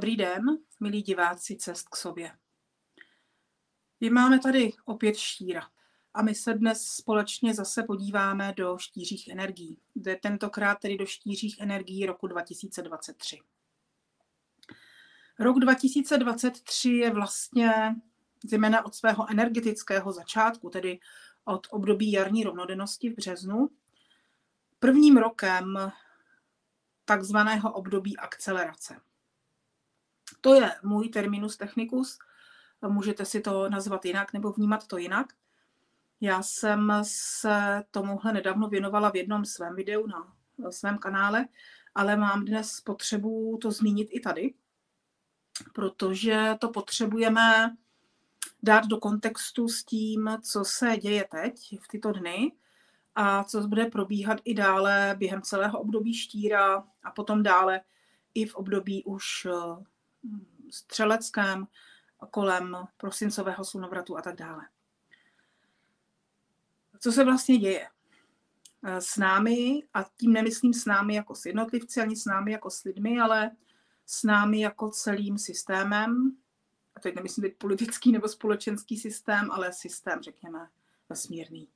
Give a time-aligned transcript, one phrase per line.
[0.00, 0.44] Dobrý den,
[0.80, 2.32] milí diváci Cest k sobě.
[4.00, 5.68] My máme tady opět štíra
[6.14, 9.78] a my se dnes společně zase podíváme do štířích energií.
[9.94, 13.38] Jde tentokrát tedy do štířích energií roku 2023.
[15.38, 17.72] Rok 2023 je vlastně
[18.44, 20.98] zejména od svého energetického začátku, tedy
[21.44, 23.68] od období jarní rovnodennosti v březnu,
[24.78, 25.92] prvním rokem
[27.04, 29.09] takzvaného období akcelerace.
[30.40, 32.18] To je můj terminus technicus,
[32.88, 35.26] můžete si to nazvat jinak nebo vnímat to jinak.
[36.20, 40.36] Já jsem se tomuhle nedávno věnovala v jednom svém videu na
[40.70, 41.46] svém kanále,
[41.94, 44.54] ale mám dnes potřebu to zmínit i tady,
[45.74, 47.76] protože to potřebujeme
[48.62, 52.52] dát do kontextu s tím, co se děje teď v tyto dny
[53.14, 57.80] a co bude probíhat i dále během celého období štíra a potom dále
[58.34, 59.46] i v období už
[60.70, 61.66] střeleckém,
[62.30, 64.68] kolem prosincového slunovratu a tak dále.
[66.98, 67.88] Co se vlastně děje?
[68.82, 72.70] Eh, s námi, a tím nemyslím s námi jako s jednotlivci, ani s námi jako
[72.70, 73.50] s lidmi, ale
[74.06, 76.36] s námi jako celým systémem,
[76.96, 80.68] a teď nemyslím být politický nebo společenský systém, ale systém, řekněme,
[81.08, 81.68] vesmírný,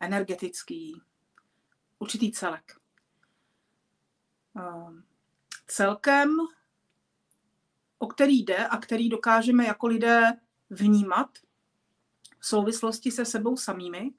[0.00, 1.02] energetický,
[1.98, 2.76] určitý celek.
[4.58, 5.02] Eh,
[5.66, 6.36] celkem,
[8.02, 10.32] o který jde a který dokážeme jako lidé
[10.70, 11.38] vnímat
[12.38, 14.12] v souvislosti se sebou samými,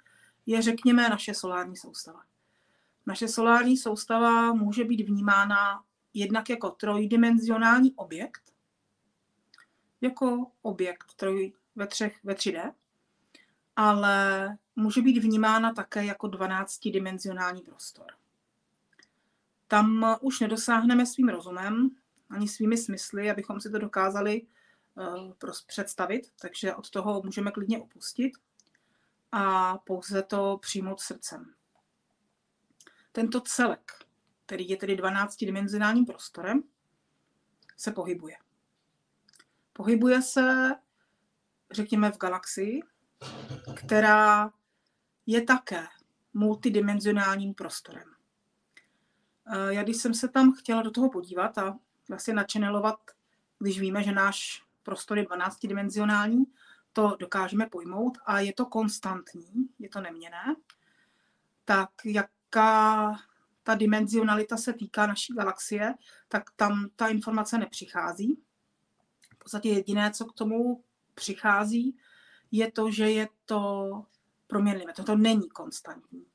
[0.45, 2.23] je, řekněme, naše solární soustava.
[3.05, 8.53] Naše solární soustava může být vnímána jednak jako trojdimenzionální objekt,
[10.01, 12.73] jako objekt troj, ve, třech, ve 3D,
[13.75, 18.07] ale může být vnímána také jako 12-dimenzionální prostor.
[19.67, 21.95] Tam už nedosáhneme svým rozumem
[22.29, 24.41] ani svými smysly, abychom si to dokázali
[24.95, 25.33] uh,
[25.67, 28.33] představit, takže od toho můžeme klidně opustit
[29.31, 31.53] a pouze to přijmout srdcem.
[33.11, 33.91] Tento celek,
[34.45, 36.63] který je tedy 12-dimenzionálním prostorem,
[37.77, 38.35] se pohybuje.
[39.73, 40.71] Pohybuje se,
[41.71, 42.81] řekněme, v galaxii,
[43.75, 44.51] která
[45.25, 45.87] je také
[46.33, 48.13] multidimenzionálním prostorem.
[49.45, 51.79] Eh, já když jsem se tam chtěla do toho podívat a
[52.09, 52.99] vlastně načenelovat,
[53.59, 56.43] když víme, že náš prostor je 12-dimenzionální,
[56.93, 60.55] to dokážeme pojmout a je to konstantní, je to neměné,
[61.65, 63.15] tak jaká
[63.63, 65.93] ta dimenzionalita se týká naší galaxie,
[66.27, 68.43] tak tam ta informace nepřichází.
[69.33, 70.83] V podstatě jediné, co k tomu
[71.15, 71.97] přichází,
[72.51, 73.89] je to, že je to
[74.47, 74.93] proměnlivé.
[74.93, 76.25] To, to není konstantní.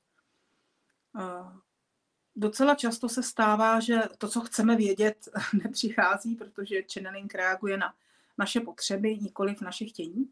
[2.39, 5.29] Eh, docela často se stává, že to, co chceme vědět,
[5.65, 7.95] nepřichází, protože channeling reaguje na
[8.39, 10.31] naše potřeby, nikoli v naše chtění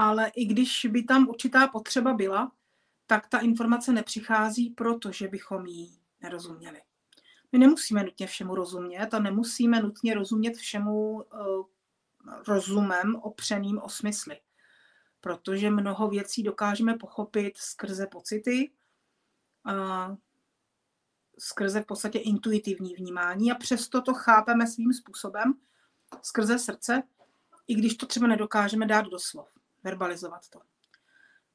[0.00, 2.52] ale i když by tam určitá potřeba byla,
[3.06, 6.82] tak ta informace nepřichází, protože bychom jí nerozuměli.
[7.52, 11.22] My nemusíme nutně všemu rozumět a nemusíme nutně rozumět všemu uh,
[12.48, 14.40] rozumem opřeným o smysly,
[15.20, 18.70] protože mnoho věcí dokážeme pochopit skrze pocity,
[19.66, 20.16] uh,
[21.40, 25.54] skrze v podstatě intuitivní vnímání a přesto to chápeme svým způsobem
[26.22, 27.02] skrze srdce,
[27.68, 29.48] i když to třeba nedokážeme dát do slov
[29.84, 30.60] verbalizovat to.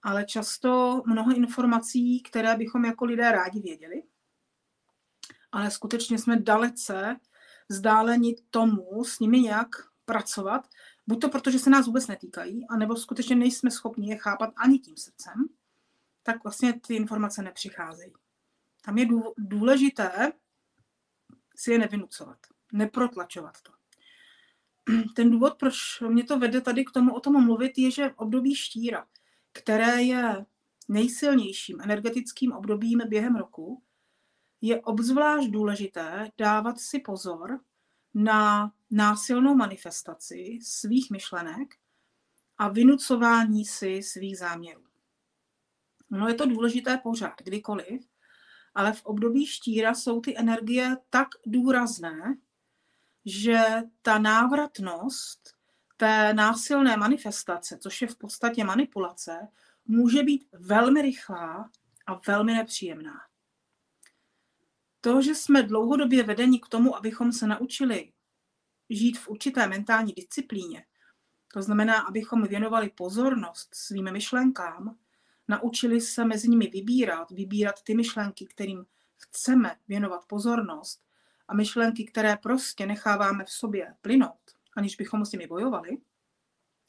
[0.03, 4.03] Ale často mnoho informací, které bychom jako lidé rádi věděli,
[5.51, 7.15] ale skutečně jsme dalece
[7.69, 9.69] vzdáleni tomu s nimi nějak
[10.05, 10.67] pracovat,
[11.07, 14.79] buď to proto, že se nás vůbec netýkají, anebo skutečně nejsme schopni je chápat ani
[14.79, 15.33] tím srdcem,
[16.23, 18.13] tak vlastně ty informace nepřicházejí.
[18.85, 19.07] Tam je
[19.37, 20.31] důležité
[21.55, 22.37] si je nevynucovat,
[22.73, 23.71] neprotlačovat to
[25.15, 25.75] ten důvod, proč
[26.07, 29.07] mě to vede tady k tomu o tom mluvit, je, že v období štíra,
[29.53, 30.45] které je
[30.89, 33.83] nejsilnějším energetickým obdobím během roku,
[34.61, 37.59] je obzvlášť důležité dávat si pozor
[38.13, 41.75] na násilnou manifestaci svých myšlenek
[42.57, 44.83] a vynucování si svých záměrů.
[46.09, 48.07] No je to důležité pořád, kdykoliv,
[48.75, 52.37] ale v období štíra jsou ty energie tak důrazné,
[53.25, 53.63] že
[54.01, 55.55] ta návratnost
[55.97, 59.47] té násilné manifestace, což je v podstatě manipulace,
[59.85, 61.69] může být velmi rychlá
[62.07, 63.15] a velmi nepříjemná.
[65.01, 68.13] To, že jsme dlouhodobě vedeni k tomu, abychom se naučili
[68.89, 70.85] žít v určité mentální disciplíně,
[71.53, 74.97] to znamená, abychom věnovali pozornost svým myšlenkám,
[75.47, 78.85] naučili se mezi nimi vybírat, vybírat ty myšlenky, kterým
[79.17, 81.01] chceme věnovat pozornost
[81.47, 85.97] a myšlenky, které prostě necháváme v sobě plynout, aniž bychom s nimi bojovali,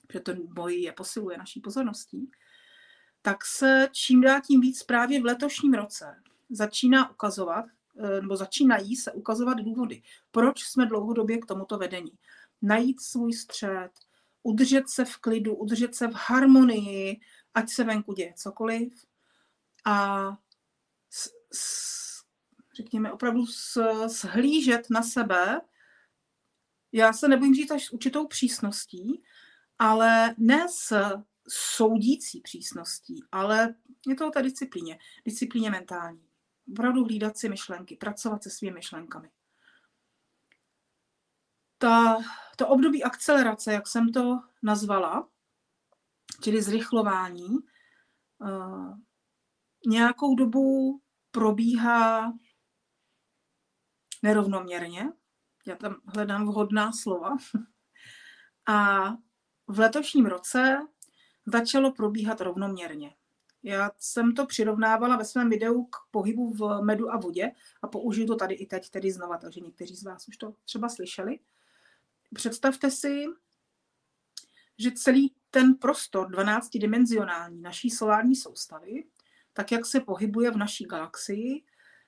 [0.07, 2.31] protože to boj je posiluje naší pozorností,
[3.23, 7.65] tak se čím dál tím víc právě v letošním roce začíná ukazovat,
[7.99, 12.13] eh, nebo začínají se ukazovat důvody, proč jsme dlouhodobě k tomuto vedení.
[12.63, 13.91] Najít svůj střed,
[14.43, 17.21] udržet se v klidu, udržet se v harmonii,
[17.57, 19.07] ať se venku děje cokoliv.
[19.85, 20.29] A
[21.11, 22.23] s, s,
[22.77, 25.61] řekněme opravdu s, shlížet na sebe,
[26.93, 29.23] já se nebojím říct až s určitou přísností,
[29.79, 31.13] ale ne s
[31.49, 33.75] soudící přísností, ale
[34.07, 36.29] je to o té disciplíně, disciplíně mentální.
[36.73, 39.31] Opravdu hlídat si myšlenky, pracovat se svými myšlenkami.
[41.79, 42.19] Ta,
[42.57, 45.29] to období akcelerace, jak jsem to nazvala,
[46.47, 47.49] čili zrychlování,
[48.39, 48.95] uh,
[49.87, 51.01] nějakou dobu
[51.31, 52.33] probíhá
[54.23, 55.13] nerovnoměrně.
[55.67, 57.37] Já tam hledám vhodná slova.
[58.67, 59.11] A
[59.67, 60.79] v letošním roce
[61.47, 63.15] začalo probíhat rovnoměrně.
[63.63, 67.53] Já jsem to přirovnávala ve svém videu k pohybu v medu a vodě
[67.83, 70.89] a použiju to tady i teď, tedy znova, takže někteří z vás už to třeba
[70.89, 71.39] slyšeli.
[72.35, 73.25] Představte si,
[74.79, 79.05] že celý ten prostor 12-dimenzionální naší solární soustavy,
[79.53, 81.65] tak jak se pohybuje v naší galaxii,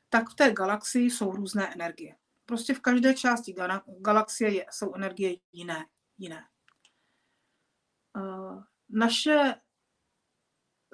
[0.09, 2.17] tak v té galaxii jsou různé energie.
[2.47, 3.55] Prostě v každé části
[4.01, 5.87] galaxie jsou energie jiné.
[6.19, 6.49] jiné.
[8.17, 9.55] Uh, naše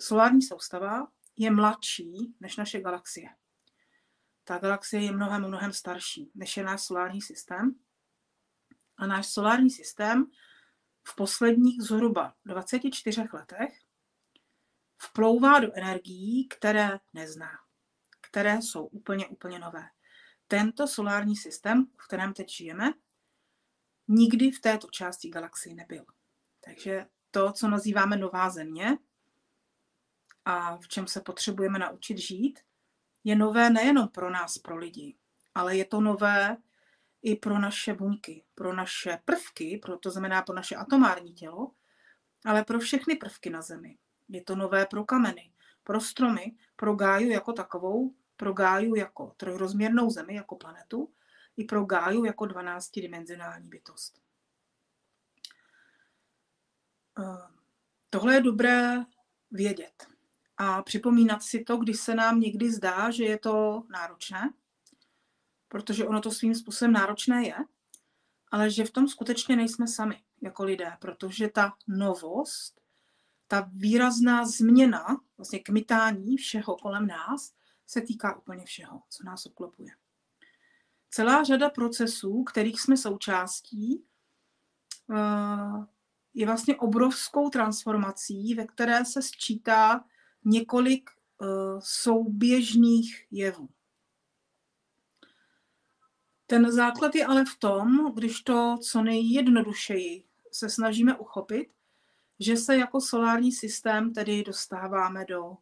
[0.00, 1.06] solární soustava
[1.36, 3.28] je mladší než naše galaxie.
[4.44, 7.74] Ta galaxie je mnohem, mnohem starší než je náš solární systém.
[8.96, 10.26] A náš solární systém
[11.06, 13.80] v posledních zhruba 24 letech
[14.98, 17.50] vplouvá do energií, které nezná,
[18.20, 19.88] které jsou úplně, úplně nové.
[20.48, 22.92] Tento solární systém, v kterém teď žijeme,
[24.08, 26.04] nikdy v této části galaxie nebyl.
[26.60, 28.98] Takže to, co nazýváme nová země
[30.44, 32.60] a v čem se potřebujeme naučit žít,
[33.24, 35.16] je nové nejenom pro nás, pro lidi,
[35.54, 36.56] ale je to nové
[37.24, 41.70] i pro naše buňky, pro naše prvky, pro, to znamená pro naše atomární tělo,
[42.44, 43.98] ale pro všechny prvky na Zemi.
[44.28, 45.52] Je to nové pro kameny,
[45.84, 51.12] pro stromy, pro Gáju jako takovou, pro Gáju jako trojrozměrnou Zemi, jako planetu,
[51.56, 54.20] i pro Gáju jako 12-dimenzionální bytost.
[57.18, 57.54] Eh,
[58.10, 58.96] tohle je dobré
[59.50, 60.06] vědět
[60.56, 64.52] a připomínat si to, když se nám někdy zdá, že je to náročné,
[65.74, 67.56] protože ono to svým způsobem náročné je,
[68.50, 72.80] ale že v tom skutečně nejsme sami jako lidé, protože ta novost,
[73.46, 75.06] ta výrazná změna,
[75.36, 77.52] vlastně kmitání všeho kolem nás,
[77.86, 79.90] se týká úplně všeho, co nás obklopuje.
[81.10, 84.04] Celá řada procesů, kterých jsme součástí,
[85.14, 85.86] eh,
[86.34, 90.04] je vlastně obrovskou transformací, ve které se sčítá
[90.44, 91.10] několik
[91.40, 93.68] uh, souběžných jevů.
[96.54, 101.68] Ten základ je ale v tom, když to co nejjednodušeji se snažíme uchopit,
[102.40, 105.56] že se jako solární systém tedy dostáváme do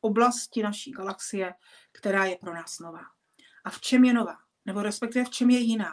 [0.00, 1.54] oblasti naší galaxie,
[1.92, 3.02] která je pro nás nová.
[3.64, 4.36] A v čem je nová?
[4.64, 5.92] Nebo respektive v čem je jiná?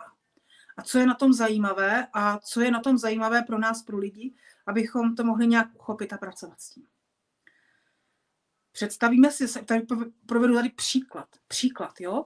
[0.78, 3.98] A co je na tom zajímavé a co je na tom zajímavé pro nás, pro
[3.98, 4.34] lidi,
[4.66, 6.88] abychom to mohli nějak uchopit a pracovat s tím.
[8.72, 9.86] Představíme si, tady
[10.26, 11.28] provedu tady příklad.
[11.48, 12.26] Příklad, jo.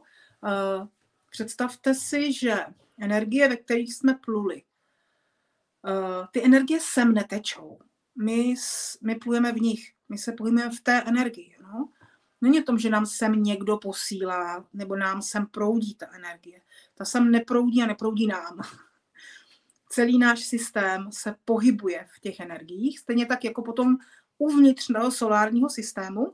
[1.35, 2.65] Představte si, že
[2.99, 4.63] energie, ve kterých jsme pluli,
[5.83, 7.79] uh, ty energie sem netečou.
[8.23, 8.55] My,
[9.01, 11.55] my plujeme v nich, my se plujeme v té energii.
[11.61, 11.89] No?
[12.41, 16.61] Není o tom, že nám sem někdo posílá, nebo nám sem proudí ta energie.
[16.93, 18.61] Ta sem neproudí a neproudí nám.
[19.89, 23.97] Celý náš systém se pohybuje v těch energiích, stejně tak jako potom
[24.37, 26.33] uvnitř toho solárního systému,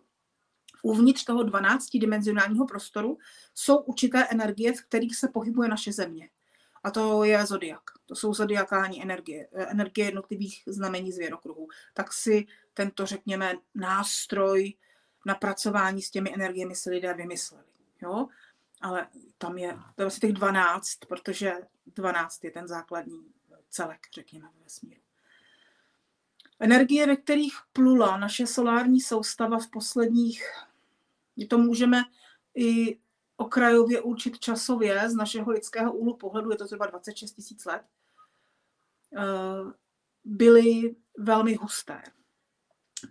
[0.84, 3.18] uvnitř toho 12-dimenzionálního prostoru
[3.56, 6.30] jsou určité energie, v kterých se pohybuje naše země.
[6.84, 7.82] A to je zodiak.
[8.06, 11.68] To jsou zodiakální energie, energie jednotlivých znamení zvěrokruhů.
[11.94, 14.74] Tak si tento, řekněme, nástroj
[15.26, 17.64] na pracování s těmi energiemi si lidé vymysleli.
[18.02, 18.28] Jo?
[18.82, 19.08] Ale
[19.38, 21.54] tam je, to je asi těch 12, protože
[21.96, 23.26] 12 je ten základní
[23.70, 25.02] celek, řekněme, ve vesmíru.
[26.60, 30.44] Energie, ve kterých plula naše solární soustava v posledních,
[31.50, 32.04] to můžeme
[32.56, 33.00] i
[33.38, 37.82] okrajově určit časově z našeho lidského úhlu pohledu, je to zhruba 26 tisíc let,
[39.18, 39.74] eh,
[40.24, 42.02] byly velmi husté.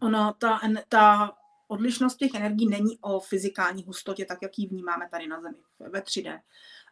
[0.00, 1.36] Ona, ta, ta
[1.70, 6.00] Odlišnost těch energií není o fyzikální hustotě, tak jak ji vnímáme tady na Zemi ve
[6.00, 6.40] 3D,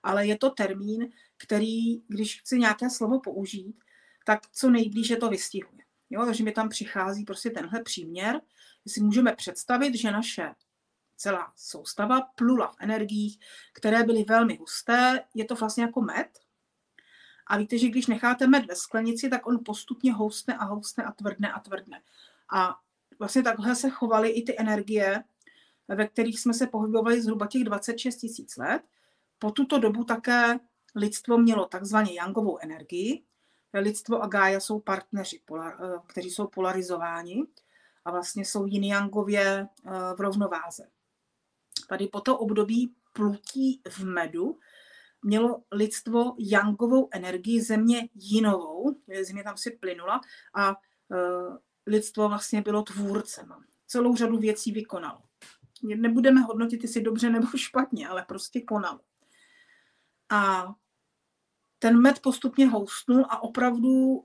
[0.02, 3.76] ale je to termín, který, když chci nějaké slovo použít,
[4.26, 5.82] tak co nejblíže to vystihuje.
[6.10, 8.40] Jo, takže mi tam přichází prostě tenhle příměr,
[8.86, 10.54] si můžeme představit, že naše
[11.18, 13.40] celá soustava plula v energiích,
[13.72, 15.24] které byly velmi husté.
[15.34, 16.28] Je to vlastně jako med.
[17.46, 21.12] A víte, že když necháte med ve sklenici, tak on postupně houstne a houstne a
[21.12, 22.02] tvrdne a tvrdne.
[22.54, 22.76] A
[23.18, 25.24] vlastně takhle se chovaly i ty energie,
[25.88, 28.82] ve kterých jsme se pohybovali zhruba těch 26 tisíc let.
[29.38, 30.60] Po tuto dobu také
[30.94, 33.24] lidstvo mělo takzvaně Yangovou energii.
[33.74, 35.40] Lidstvo a Gaia jsou partneři,
[36.06, 37.46] kteří jsou polarizováni
[38.04, 40.88] a vlastně jsou yin yangově eh, v rovnováze.
[41.88, 44.58] Tady po to období plutí v medu
[45.22, 50.20] mělo lidstvo jangovou energii, země jinovou, země tam si plynula
[50.54, 53.52] a uh, lidstvo vlastně bylo tvůrcem.
[53.86, 55.22] Celou řadu věcí vykonalo.
[55.82, 59.00] Nebudeme hodnotit, jestli dobře nebo špatně, ale prostě konalo.
[60.30, 60.72] A
[61.78, 64.24] ten med postupně houstnul a opravdu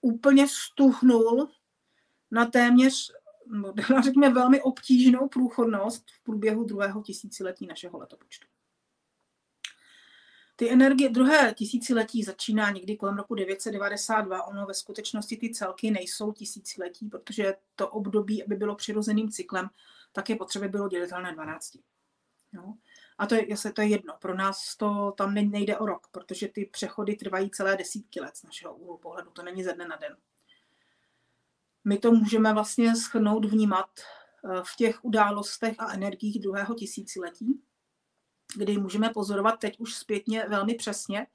[0.00, 1.48] úplně stuhnul
[2.30, 3.12] na téměř
[3.48, 3.74] no,
[4.04, 8.46] řekněme, velmi obtížnou průchodnost v průběhu druhého tisíciletí našeho letopočtu.
[10.56, 14.42] Ty energie druhé tisíciletí začíná někdy kolem roku 992.
[14.42, 19.68] Ono ve skutečnosti ty celky nejsou tisíciletí, protože to období, aby bylo přirozeným cyklem,
[20.12, 21.76] tak je potřeba bylo dělitelné 12.
[22.52, 22.74] Jo?
[23.18, 24.14] A to je, jasně, to je jedno.
[24.20, 28.42] Pro nás to tam nejde o rok, protože ty přechody trvají celé desítky let z
[28.42, 29.30] našeho úhlu pohledu.
[29.30, 30.16] To není ze dne na den
[31.88, 37.60] my to můžeme vlastně schrnout, vnímat eh, v těch událostech a energiích druhého tisíciletí,
[38.56, 41.26] kdy můžeme pozorovat teď už zpětně velmi přesně,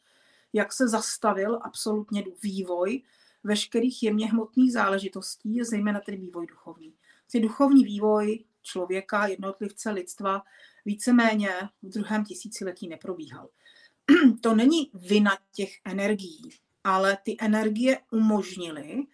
[0.53, 3.01] jak se zastavil absolutně vývoj
[3.43, 6.93] veškerých jemně hmotných záležitostí, zejména tedy vývoj duchovní.
[7.31, 10.43] Ty duchovní vývoj člověka, jednotlivce, lidstva
[10.85, 11.49] víceméně
[11.81, 13.49] v druhém tisíciletí neprobíhal.
[14.41, 16.49] To není vina těch energií,
[16.83, 19.05] ale ty energie umožnily,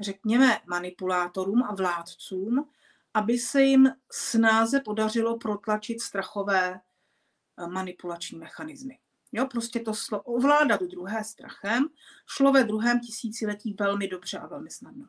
[0.00, 2.68] řekněme, manipulátorům a vládcům,
[3.14, 8.98] aby se jim snáze podařilo protlačit strachové eh, manipulační mechanismy.
[9.32, 11.88] Jo, prostě to šlo ovládat druhé strachem,
[12.26, 15.06] šlo ve druhém tisíciletí velmi dobře a velmi snadno.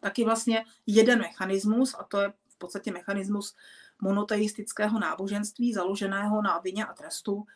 [0.00, 3.56] Taky vlastně jeden mechanismus, a to je v podstatě mechanismus
[4.00, 7.46] monoteistického náboženství, založeného na vině a trestu,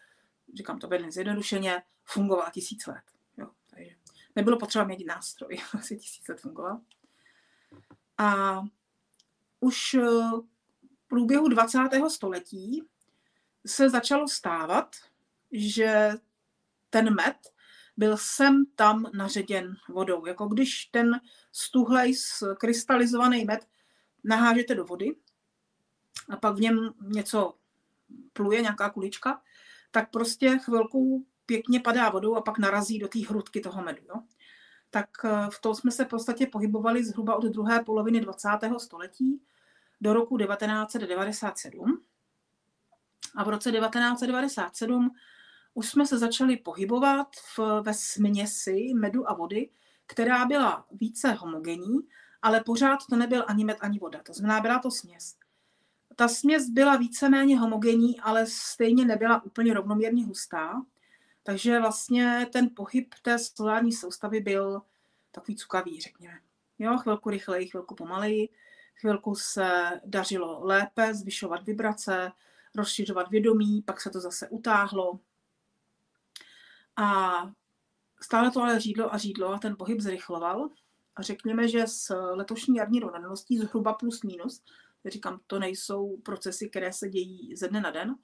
[0.55, 3.12] říkám to velmi zjednodušeně, fungoval tisíc let
[4.37, 6.81] nebylo potřeba mít nástroj, asi tisíc let fungoval.
[8.19, 8.61] A
[9.61, 10.01] už eh,
[10.97, 11.79] v průběhu 20.
[12.09, 12.83] století
[13.67, 14.97] se začalo stávat,
[15.53, 16.11] že
[16.91, 17.37] ten med
[17.97, 20.27] byl sem tam naředěn vodou.
[20.27, 21.21] Jako když ten
[21.53, 22.15] stuhlej
[22.59, 23.69] krystalizovaný med
[24.25, 25.17] nahážete do vody
[26.29, 27.55] a pak v něm něco
[28.33, 29.43] pluje, nějaká kulička,
[29.91, 34.03] tak prostě chvilku pěkně padá vodou a pak narazí do té hrudky toho medu.
[34.09, 34.23] Jo?
[34.91, 38.49] Tak eh, v tom jsme se v podstatě pohybovali zhruba od druhé poloviny 20.
[38.79, 39.43] století
[40.01, 42.03] do roku 1997.
[43.37, 45.11] A v roce 1997
[45.75, 49.71] už jsme se začali pohybovat v, ve směsi medu a vody,
[50.07, 51.99] která byla více homogenní,
[52.43, 54.23] ale pořád to nebyl ani med, ani voda.
[54.23, 55.37] To znamená, byla to směs.
[56.17, 60.83] Ta směs byla víceméně homogenní, ale stejně nebyla úplně rovnoměrně hustá.
[61.43, 64.83] Takže vlastně ten pohyb té solární soustavy byl
[65.31, 66.41] takový cukavý, řekněme.
[66.79, 68.49] Jo, chvilku rychleji, chvilku pomaleji,
[68.95, 72.33] chvilku se dařilo lépe zvyšovat vibrace,
[72.75, 75.21] rozšiřovat vědomí, pak se to zase utáhlo.
[76.97, 77.33] A
[78.21, 80.71] stále to ale řídlo a řídlo a ten pohyb zrychloval.
[81.17, 84.63] A řekněme, že s letošní jarní rovnaností zhruba plus minus,
[85.07, 88.15] říkám, to nejsou procesy, které se dějí ze dne na den,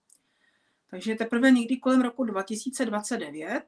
[0.89, 3.63] Takže teprve někdy kolem roku 2029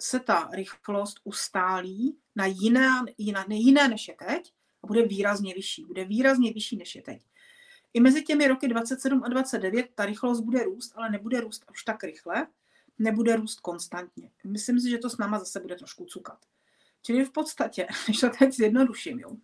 [0.00, 5.84] se ta rychlost ustálí na jiné, jiné, jiné než je teď a bude výrazně vyšší.
[5.84, 7.22] Bude výrazně vyšší než je teď.
[7.94, 11.84] I mezi těmi roky 27 a 29 ta rychlost bude růst, ale nebude růst už
[11.84, 12.46] tak rychle,
[12.98, 14.30] nebude růst konstantně.
[14.44, 16.38] Myslím si, že to s náma zase bude trošku cukat.
[17.02, 19.36] Čili v podstatě, když to teď zjednoduším, jo,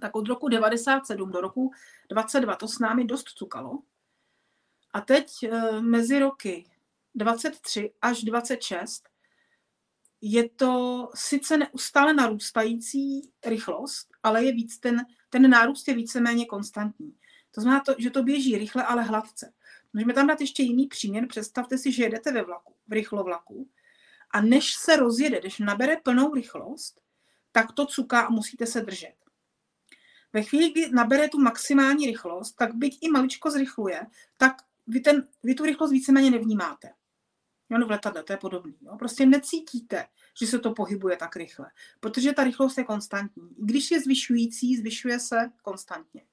[0.00, 1.70] tak od roku 97 do roku
[2.10, 3.78] 22 to s námi dost cukalo.
[4.92, 6.70] A teď eh, mezi roky
[7.14, 9.08] 23 až 26
[10.20, 17.16] je to sice neustále narůstající rychlost, ale je víc ten, ten nárůst je víceméně konstantní.
[17.50, 19.52] To znamená, to, že to běží rychle, ale hladce.
[19.92, 21.26] Můžeme tam dát ještě jiný příměr.
[21.28, 23.68] Představte si, že jedete ve vlaku, v rychlovlaku
[24.30, 27.00] a než se rozjede, když nabere plnou rychlost,
[27.52, 29.14] tak to cuká a musíte se držet.
[30.32, 34.06] Ve chvíli, kdy nabere tu maximální rychlost, tak byť i maličko zrychluje,
[34.36, 34.52] tak
[34.86, 36.88] vy, ten, vy tu rychlost víceméně nevnímáte.
[37.70, 38.74] Jo, no v letadle to je podobný.
[38.80, 38.96] Jo.
[38.98, 40.06] Prostě necítíte,
[40.40, 41.70] že se to pohybuje tak rychle,
[42.00, 43.50] protože ta rychlost je konstantní.
[43.58, 46.26] I když je zvyšující, zvyšuje se konstantně.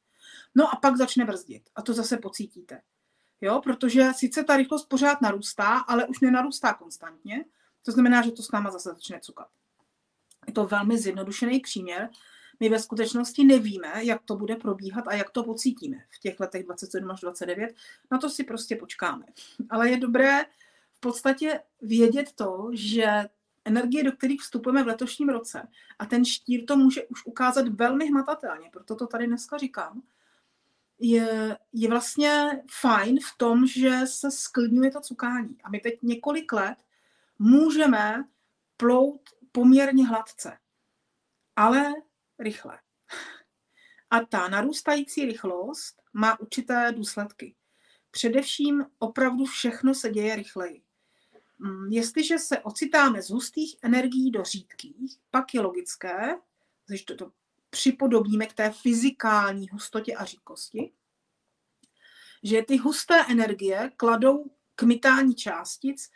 [0.56, 2.82] No a pak začne brzdit a to zase pocítíte.
[3.42, 7.46] Jo, protože sice ta rychlost pořád narůstá, ale už nenarůstá konstantně,
[7.88, 9.48] to znamená, že to s náma zase začne cukat.
[10.48, 12.10] Je to velmi zjednodušený příměr.
[12.60, 16.66] My ve skutečnosti nevíme, jak to bude probíhat a jak to pocítíme v těch letech
[16.66, 17.76] 27 až 29.
[18.12, 19.26] Na to si prostě počkáme.
[19.70, 20.46] Ale je dobré
[20.92, 23.08] v podstatě vědět to, že
[23.66, 25.68] energie, do kterých vstupujeme v letošním roce,
[26.00, 30.02] a ten štír to může už ukázat velmi hmatatelně, proto to tady dneska říkám,
[31.00, 35.58] je, je vlastně fajn v tom, že se sklidňuje to cukání.
[35.64, 36.78] A my teď několik let
[37.40, 38.24] můžeme
[38.78, 39.22] plout
[39.52, 40.58] poměrně hladce,
[41.56, 41.94] ale
[42.40, 42.80] rychle.
[44.10, 47.56] A ta narůstající rychlost má určité důsledky.
[48.12, 50.84] Především opravdu všechno se děje rychleji.
[51.60, 56.36] Mm, jestliže se ocitáme z hustých energií do řídkých, pak je logické,
[56.88, 57.32] když to, to
[57.70, 60.92] připodobníme k té fyzikální hustotě a řídkosti,
[62.44, 66.10] že ty husté energie kladou k mytání částic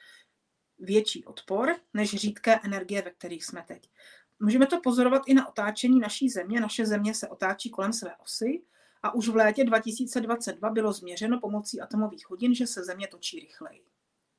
[0.82, 3.90] větší odpor než řídké energie, ve kterých jsme teď.
[4.40, 6.62] Můžeme to pozorovat i na otáčení naší země.
[6.62, 8.64] Naše země se otáčí kolem své osy
[9.04, 13.84] a už v létě 2022 bylo změřeno pomocí atomových hodin, že se země točí rychleji.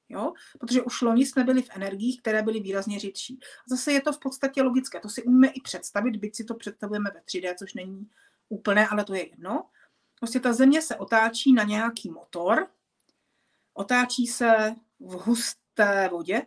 [0.08, 0.32] Jo?
[0.58, 3.40] Protože už loni jsme byli v energiích, které byly výrazně řidší.
[3.66, 7.10] Zase je to v podstatě logické, to si umíme i představit, byť si to představujeme
[7.14, 8.10] ve 3D, což není
[8.48, 9.68] úplné, ale to je jedno.
[10.18, 12.66] Prostě ta země se otáčí na nějaký motor,
[13.74, 15.12] otáčí se v
[15.72, 16.42] husté vodě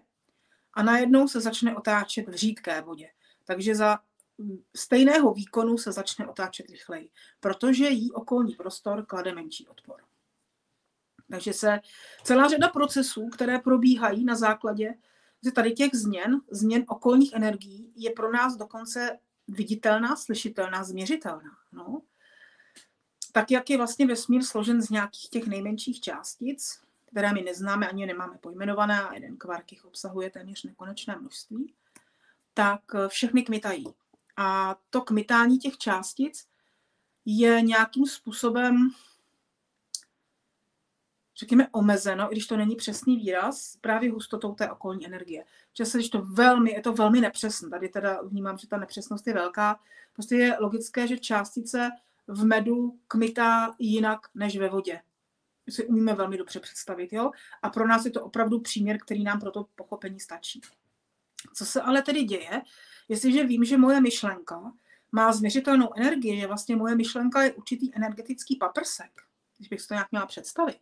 [0.74, 3.10] a najednou se začne otáčet v řídké vodě.
[3.46, 4.00] Takže za
[4.76, 7.10] stejného výkonu se začne otáčet rychleji,
[7.40, 10.02] protože jí okolní prostor klade menší odpor.
[11.30, 11.80] Takže se
[12.24, 14.94] celá řada procesů, které probíhají na základě
[15.44, 21.58] že tady těch změn, změn okolních energií, je pro nás dokonce viditelná, slyšitelná, změřitelná.
[21.72, 22.02] No.
[23.32, 28.06] Tak, jak je vlastně vesmír složen z nějakých těch nejmenších částic, které my neznáme ani
[28.06, 31.74] nemáme pojmenované a jeden kvark jich obsahuje téměř nekonečné množství,
[32.54, 33.86] tak všechny kmitají.
[34.38, 36.48] A to kmitání těch částic
[37.26, 38.90] je nějakým způsobem
[41.38, 45.44] řekněme, omezeno, i když to není přesný výraz, právě hustotou té okolní energie.
[45.84, 47.70] Se, když to velmi, je to velmi nepřesné.
[47.70, 49.80] Tady teda vnímám, že ta nepřesnost je velká.
[50.14, 51.92] Prostě je logické, že částice
[52.28, 55.02] v medu kmitá jinak než ve vodě.
[55.70, 57.32] Si umíme velmi dobře představit, jo?
[57.62, 60.62] A pro nás je to opravdu příměr, který nám pro to pochopení stačí.
[61.54, 62.62] Co se ale tedy děje,
[63.10, 64.74] jestliže vím, že moje myšlenka
[65.12, 69.12] má změřitelnou energii, že vlastně moje myšlenka je určitý energetický paprsek,
[69.58, 70.80] když bych si to nějak měla představit,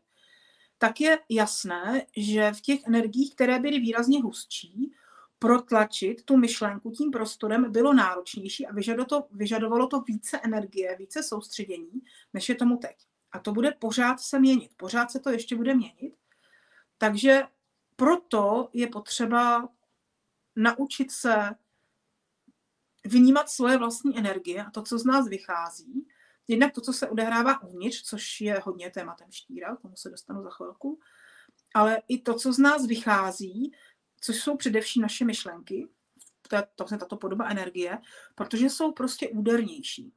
[0.77, 4.93] tak je jasné, že v těch energiích, které byly výrazně hustší,
[5.39, 11.23] protlačit tu myšlenku tím prostorem bylo náročnější a vyžadovalo to, vyžadovalo to více energie, více
[11.23, 12.01] soustředění,
[12.33, 12.97] než je tomu teď.
[13.33, 16.15] A to bude pořád se měnit, pořád se to ještě bude měnit.
[16.97, 17.43] Takže
[17.95, 19.69] proto je potřeba
[20.55, 21.35] naučit se
[23.05, 26.07] vnímat svoje vlastní energie a to, co z nás vychází,
[26.47, 30.43] Jednak to, co se odehrává uvnitř, což je hodně tématem štíra, k tomu se dostanu
[30.43, 30.99] za chvilku,
[31.73, 33.71] ale i to, co z nás vychází,
[34.21, 35.87] což jsou především naše myšlenky,
[36.47, 37.97] to je to, tato podoba energie,
[38.35, 40.13] protože jsou prostě údernější.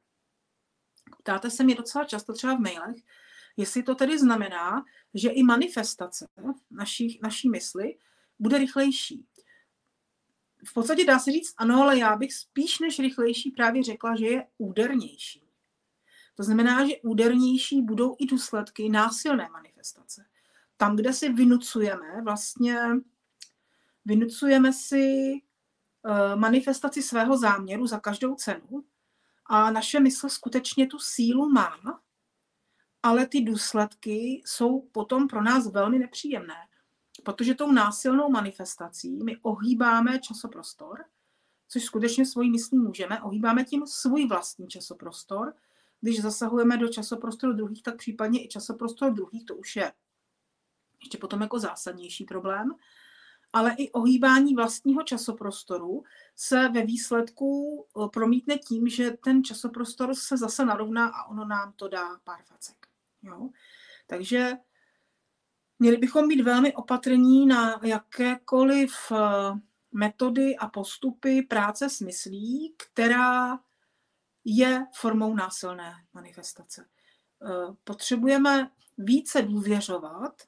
[1.19, 2.95] Ptáte se mě docela často třeba v mailech,
[3.57, 6.27] jestli to tedy znamená, že i manifestace
[6.71, 7.97] naší, naší mysli
[8.39, 9.25] bude rychlejší.
[10.65, 14.25] V podstatě dá se říct ano, ale já bych spíš než rychlejší právě řekla, že
[14.25, 15.43] je údernější.
[16.35, 20.25] To znamená, že údernější budou i důsledky násilné manifestace.
[20.77, 22.77] Tam, kde si vynucujeme, vlastně
[24.05, 25.33] vynucujeme si
[26.05, 28.83] eh, manifestaci svého záměru za každou cenu
[29.49, 32.01] a naše mysl skutečně tu sílu má,
[33.03, 36.67] ale ty důsledky jsou potom pro nás velmi nepříjemné,
[37.23, 41.05] protože tou násilnou manifestací my ohýbáme časoprostor,
[41.67, 45.53] což skutečně svojí myslí můžeme, ohýbáme tím svůj vlastní časoprostor.
[46.01, 49.93] Když zasahujeme do časoprostoru druhých, tak případně i časoprostor druhých, to už je
[50.99, 52.75] ještě potom jako zásadnější problém
[53.57, 56.03] ale i ohýbání vlastního časoprostoru
[56.35, 61.73] se ve výsledku eh, promítne tím, že ten časoprostor se zase narovná a ono nám
[61.75, 62.87] to dá pár facek.
[63.23, 63.49] Jo?
[64.07, 64.51] Takže
[65.79, 69.17] měli bychom být velmi opatrní na jakékoliv eh,
[69.91, 73.59] metody a postupy práce s myslí, která
[74.45, 76.85] je formou násilné manifestace.
[76.85, 80.41] Eh, potřebujeme více důvěřovat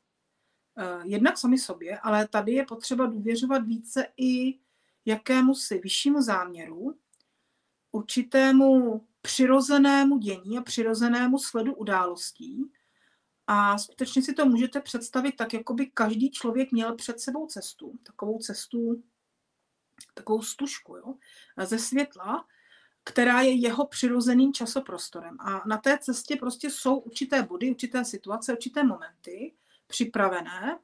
[1.04, 4.60] jednak sami sobě, ale tady je potřeba důvěřovat více i
[5.06, 6.98] jakému si vyššímu záměru,
[7.92, 12.72] určitému přirozenému dění a přirozenému sledu událostí.
[13.48, 18.00] A skutečně si to můžete představit tak, jako by každý člověk měl před sebou cestu,
[18.04, 19.04] takovou cestu,
[20.14, 21.16] takovou stužku jo,
[21.66, 22.46] ze světla,
[23.04, 25.38] která je jeho přirozeným časoprostorem.
[25.40, 29.54] A na té cestě prostě jsou určité body, určité situace, určité momenty,
[29.90, 30.80] připravené,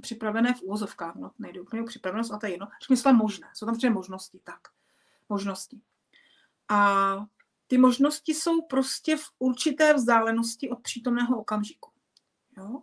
[0.00, 3.48] připravené v úvozovkách, no, nejde úplně připravenost, a to je jedno, řekněme, jsou tam možné,
[3.54, 4.60] jsou tam třeba možnosti, tak,
[5.28, 5.80] možnosti.
[6.68, 7.16] A
[7.66, 11.90] ty možnosti jsou prostě v určité vzdálenosti od přítomného okamžiku.
[12.56, 12.82] Jo?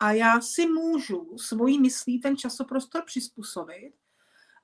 [0.00, 3.94] A já si můžu svojí myslí ten časoprostor přizpůsobit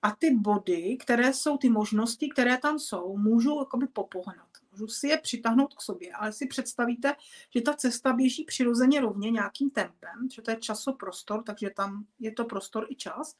[0.03, 4.50] a ty body, které jsou ty možnosti, které tam jsou, můžu jakoby popohnat můžu
[4.89, 7.15] si je přitáhnout k sobě, ale si představíte,
[7.55, 12.33] že ta cesta běží přirozeně rovně nějakým tempem, že to je časoprostor, takže tam je
[12.33, 13.37] to prostor i čas,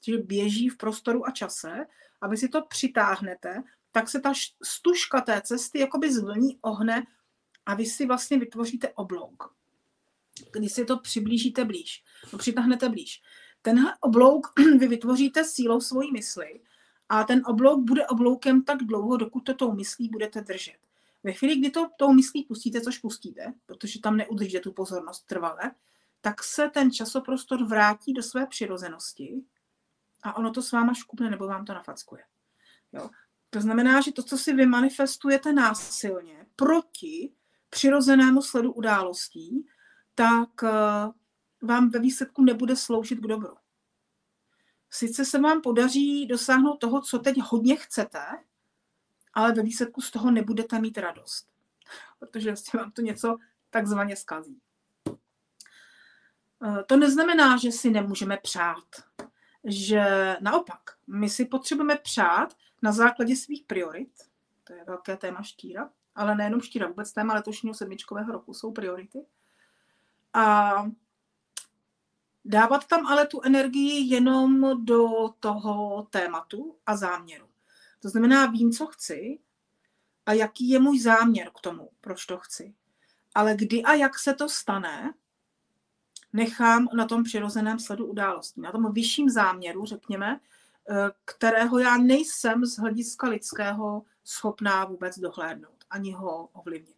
[0.00, 1.86] že běží v prostoru a čase
[2.20, 4.32] a vy si to přitáhnete, tak se ta
[4.62, 7.06] stužka té cesty jakoby zvlní, ohne
[7.66, 9.54] a vy si vlastně vytvoříte oblouk.
[10.52, 13.22] Když si to přiblížíte blíž, to přitáhnete blíž.
[13.62, 14.46] Tenhle oblouk
[14.78, 16.60] vy vytvoříte sílou svojí mysli
[17.08, 20.76] a ten oblouk bude obloukem tak dlouho, dokud to tou myslí budete držet.
[21.24, 25.70] Ve chvíli, kdy to tou myslí pustíte, což pustíte, protože tam neudržíte tu pozornost trvale,
[26.20, 29.42] tak se ten časoprostor vrátí do své přirozenosti
[30.22, 32.22] a ono to s váma škupne nebo vám to nafackuje.
[32.92, 33.10] Jo?
[33.50, 37.32] To znamená, že to, co si vy manifestujete násilně proti
[37.70, 39.66] přirozenému sledu událostí,
[40.14, 40.70] tak eh,
[41.62, 43.56] vám ve výsledku nebude sloužit k dobru
[44.92, 48.24] sice se vám podaří dosáhnout toho, co teď hodně chcete,
[49.34, 51.48] ale ve výsledku z toho nebudete mít radost,
[52.18, 53.38] protože vlastně vám to něco
[53.70, 54.60] takzvaně zkazí.
[56.64, 58.84] Eh, to neznamená, že si nemůžeme přát,
[59.64, 64.12] že naopak, my si potřebujeme přát na základě svých priorit,
[64.64, 69.26] to je velké téma štíra, ale nejenom štíra, vůbec téma letošního sedmičkového roku jsou priority.
[70.32, 70.74] A
[72.44, 75.08] Dávat tam ale tu energii jenom do
[75.40, 77.48] toho tématu a záměru.
[78.00, 79.38] To znamená, vím, co chci
[80.26, 82.74] a jaký je můj záměr k tomu, proč to chci.
[83.34, 85.14] Ale kdy a jak se to stane,
[86.32, 90.40] nechám na tom přirozeném sledu událostí, na tom vyšším záměru, řekněme,
[90.90, 96.96] eh, kterého já nejsem z hlediska lidského schopná vůbec dohlédnout, ani ho ovlivnit.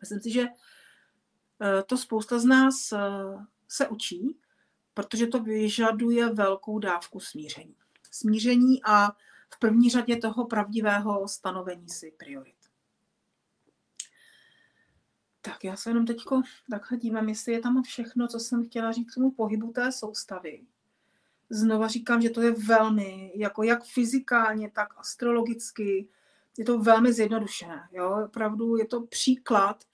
[0.00, 2.98] Myslím si, že eh, to spousta z nás eh,
[3.72, 4.38] se učí,
[4.94, 7.76] protože to vyžaduje velkou dávku smíření.
[8.10, 9.12] Smíření a
[9.54, 12.56] v první řadě toho pravdivého stanovení si priorit.
[15.40, 16.18] Tak já se jenom teď
[16.70, 20.62] takhle dívám, jestli je tam všechno, co jsem chtěla říct k tomu pohybu té soustavy.
[21.50, 26.08] Znova říkám, že to je velmi, jako jak fyzikálně, tak astrologicky,
[26.58, 27.88] je to velmi zjednodušené.
[27.92, 28.22] Jo?
[28.24, 29.84] Opravdu je to příklad,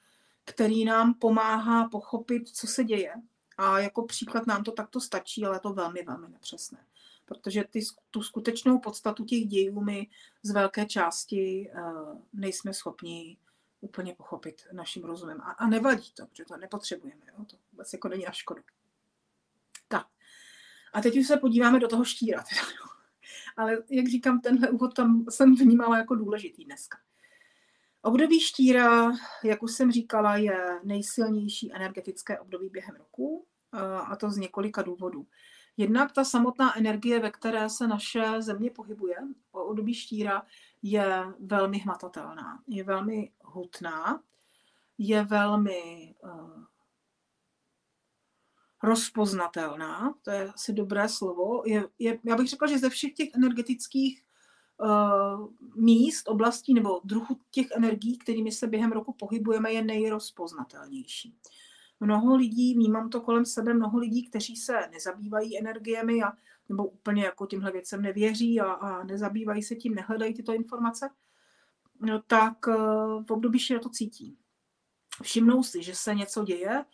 [0.44, 3.14] který nám pomáhá pochopit, co se děje
[3.58, 6.86] a jako příklad nám to takto stačí, ale je to velmi, velmi nepřesné.
[7.24, 10.06] Protože ty, tu skutečnou podstatu těch dějů my
[10.42, 13.36] z velké části uh, nejsme schopni
[13.80, 15.40] úplně pochopit naším rozumem.
[15.40, 17.22] A, a nevadí to, protože to nepotřebujeme.
[17.26, 17.44] Jo?
[17.44, 18.62] To vůbec jako není na škodu.
[20.92, 22.42] A teď už se podíváme do toho štíra.
[22.42, 22.62] Teda,
[23.56, 26.98] Ale jak říkám, tenhle úvod tam jsem vnímala jako důležitý dneska.
[28.02, 29.12] Období štíra,
[29.44, 33.46] jak už jsem říkala, je nejsilnější energetické období během roku
[34.06, 35.26] a to z několika důvodů.
[35.76, 39.16] Jednak ta samotná energie, ve které se naše země pohybuje,
[39.52, 40.42] o období štíra,
[40.82, 44.22] je velmi hmatatelná, je velmi hutná,
[44.98, 46.64] je velmi uh,
[48.82, 51.62] rozpoznatelná, to je asi dobré slovo.
[51.66, 54.22] Je, je, já bych řekla, že ze všech těch energetických
[55.76, 61.36] míst, oblastí nebo druhů těch energií, kterými se během roku pohybujeme, je nejrozpoznatelnější.
[62.00, 66.32] Mnoho lidí, vnímám to kolem sebe, mnoho lidí, kteří se nezabývají energiemi a
[66.68, 71.10] nebo úplně jako tímhle věcem nevěří a, a nezabývají se tím, nehledají tyto informace,
[72.00, 72.74] no, tak uh,
[73.24, 74.38] v období šíra to cítí.
[75.22, 76.84] Všimnou si, že se něco děje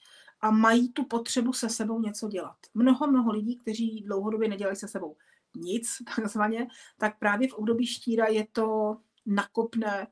[0.40, 2.56] a mají tu potřebu se sebou něco dělat.
[2.74, 5.16] Mnoho, mnoho lidí, kteří dlouhodobě nedělají se sebou
[5.56, 6.66] nic, takzvaně,
[6.98, 10.06] tak právě v období štíra je to nakopné,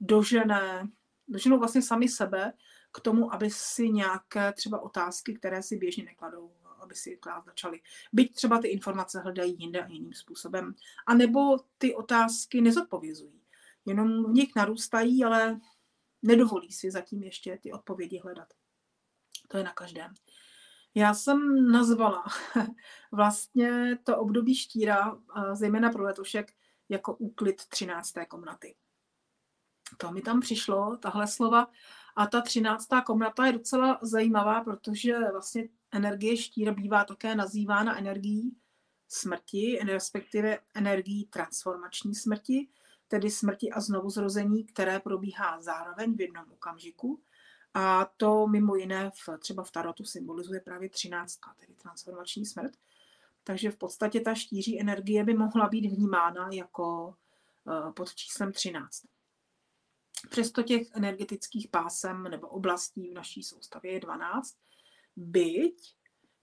[0.00, 0.88] dožené,
[1.28, 2.52] doženou vlastně sami sebe
[2.92, 7.80] k tomu, aby si nějaké třeba otázky, které si běžně nekladou, aby si klát začali.
[8.12, 10.74] Byť třeba ty informace hledají jinde a jiným způsobem.
[11.06, 13.42] A nebo ty otázky nezodpovězují.
[13.86, 15.60] Jenom v nich narůstají, ale
[16.22, 18.48] nedovolí si zatím ještě ty odpovědi hledat.
[19.48, 20.14] To je na každém.
[20.94, 22.24] Já jsem nazvala
[23.12, 25.18] vlastně to období štíra,
[25.52, 26.52] zejména pro letošek,
[26.88, 28.12] jako úklid 13.
[28.28, 28.74] komnaty.
[29.96, 31.68] To mi tam přišlo, tahle slova.
[32.16, 32.88] A ta 13.
[33.06, 38.56] komnata je docela zajímavá, protože vlastně energie štíra bývá také nazývána energií
[39.08, 42.68] smrti, respektive energií transformační smrti,
[43.08, 47.22] tedy smrti a znovuzrození, které probíhá zároveň v jednom okamžiku.
[47.74, 52.72] A to mimo jiné v, třeba v Tarotu symbolizuje právě 13, tedy transformační smrt.
[53.44, 57.14] Takže v podstatě ta štíří energie by mohla být vnímána jako
[57.64, 59.02] uh, pod číslem 13.
[60.30, 64.56] Přesto těch energetických pásem nebo oblastí v naší soustavě je 12.
[65.16, 65.94] Byť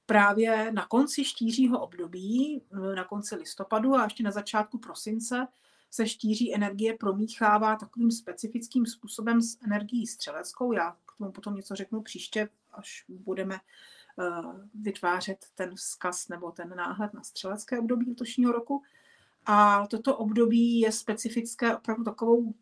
[0.10, 5.48] právě na konci štířího období, eh, na konci listopadu a ještě na začátku prosince,
[5.90, 10.72] se štíří energie promíchává takovým specifickým způsobem s energií střeleckou.
[10.72, 14.32] Já k tomu potom něco řeknu příště, až budeme eh,
[14.74, 18.84] vytvářet ten vzkaz nebo ten náhled na střelecké období letošního roku.
[19.46, 22.54] A toto období je specifické opravdu takovou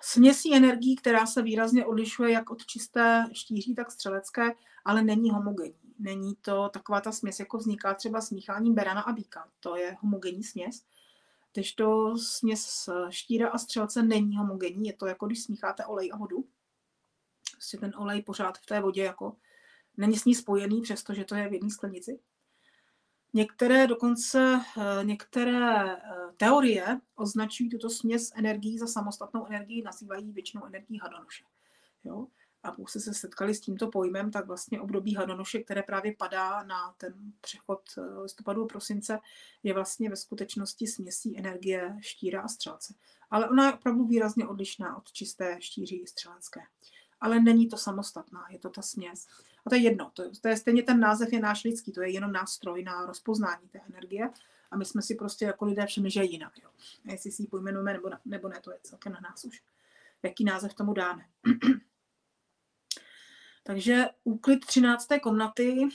[0.00, 5.87] směsí energií, která se výrazně odlišuje jak od čisté štíří, tak střelecké, ale není homogenní.
[5.98, 9.48] Není to taková ta směs, jako vzniká třeba smícháním berana a býka.
[9.60, 10.84] To je homogenní směs.
[11.52, 16.16] Když to směs štíra a střelce není homogenní, je to jako když smícháte olej a
[16.16, 16.44] vodu.
[17.52, 19.36] Prostě ten olej pořád v té vodě jako
[19.96, 22.20] není s ní spojený, přestože to je v jedné sklenici.
[23.32, 26.00] Některé dokonce, eh, některé eh,
[26.36, 31.44] teorie označují tuto směs energií za samostatnou energii, nazývají většinou energií Hadonoše.
[32.04, 32.26] Jo?
[32.62, 36.94] A jste se setkali s tímto pojmem, tak vlastně období Hadonoše, které právě padá na
[36.96, 39.18] ten přechod eh, listopadu a prosince,
[39.62, 42.94] je vlastně ve skutečnosti směsí energie štíra a střelce.
[43.30, 46.60] Ale ona je opravdu výrazně odlišná od čisté štíří střelecké.
[47.20, 49.26] Ale není to samostatná, je to ta směs.
[49.66, 52.10] A to je jedno, to, to je stejně ten název je náš lidský, to je
[52.10, 54.30] jenom nástroj na rozpoznání té energie
[54.70, 56.52] a my jsme si prostě jako lidé všimli, že je jinak.
[56.62, 56.70] Jo.
[57.08, 59.62] A jestli si ji pojmenujeme nebo, ne, nebo ne, to je celkem na nás už.
[60.22, 61.22] Jaký název tomu dáme.
[63.68, 65.08] Takže úklid 13.
[65.22, 65.88] komnaty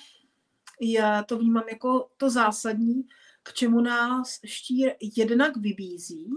[0.82, 3.04] je, to vnímám jako to zásadní,
[3.44, 6.30] k čemu nás štír jednak vybízí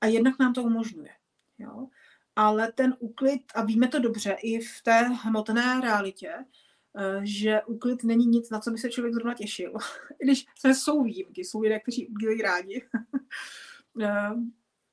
[0.00, 1.10] a jednak nám to umožňuje.
[1.58, 1.88] Jo?
[2.36, 6.32] ale ten úklid, a víme to dobře i v té hmotné realitě,
[6.98, 9.72] eh, že úklid není nic, na co by se člověk zrovna těšil.
[10.22, 12.88] I když jsme jsou výjimky, jsou lidé, kteří uklízejí rádi,
[14.02, 14.30] eh,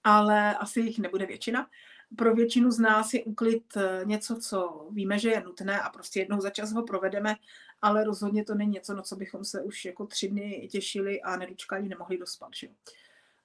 [0.03, 1.69] ale asi jich nebude většina.
[2.15, 6.19] Pro většinu z nás je úklid eh, něco, co víme, že je nutné a prostě
[6.19, 7.35] jednou za čas ho provedeme,
[7.81, 11.37] ale rozhodně to není něco, na co bychom se už jako tři dny těšili a
[11.37, 12.49] nedočkali, nemohli dospat.
[12.55, 12.67] Že?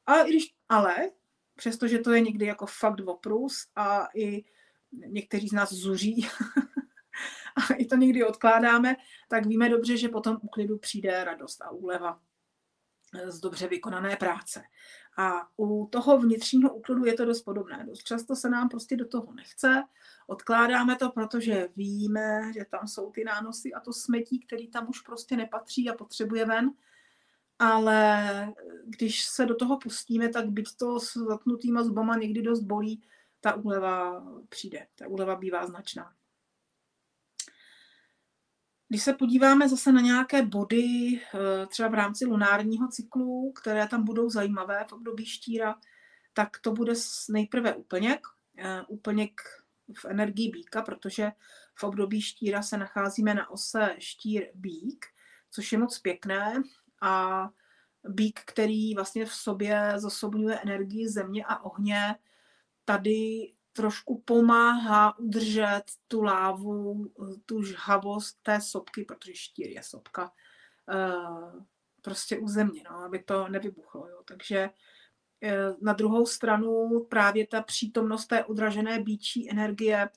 [0.07, 1.11] A i když, ale
[1.55, 4.45] přestože to je někdy jako fakt oprus a i
[4.93, 6.29] někteří z nás zuří
[7.57, 8.97] a i to někdy odkládáme,
[9.29, 12.21] tak víme dobře, že potom u klidu přijde radost a úleva
[13.27, 14.63] z dobře vykonané práce.
[15.17, 17.85] A u toho vnitřního úklidu je to dost podobné.
[17.87, 19.83] Dost často se nám prostě do toho nechce,
[20.27, 25.01] odkládáme to, protože víme, že tam jsou ty nánosy a to smetí, který tam už
[25.01, 26.71] prostě nepatří a potřebuje ven
[27.63, 28.53] ale
[28.85, 33.03] když se do toho pustíme, tak byť to s zatnutýma zubama někdy dost bolí,
[33.41, 34.87] ta úleva přijde.
[34.95, 36.13] Ta úleva bývá značná.
[38.93, 44.05] Když se podíváme zase na nějaké body, eh, třeba v rámci lunárního cyklu, které tam
[44.05, 45.75] budou zajímavé v období štíra,
[46.33, 46.93] tak to bude
[47.31, 48.21] nejprve úplněk,
[48.59, 49.41] eh, úplněk
[49.99, 51.33] v energii býka, protože
[51.75, 55.07] v období štíra se nacházíme na ose štír bík,
[55.51, 56.63] což je moc pěkné
[57.03, 57.49] a
[58.09, 62.15] bík, který vlastně v sobě zasobňuje energii země a ohně,
[62.85, 67.07] tady trošku pomáhá udržet tu lávu,
[67.47, 70.33] tu žhavost té sopky, protože štír je sopka,
[70.89, 71.63] eh,
[72.03, 74.09] prostě u země, no, aby to nevybuchlo.
[74.09, 74.23] Jo.
[74.25, 74.71] Takže
[75.43, 80.09] eh, na druhou stranu právě ta přítomnost té odražené bíčí energie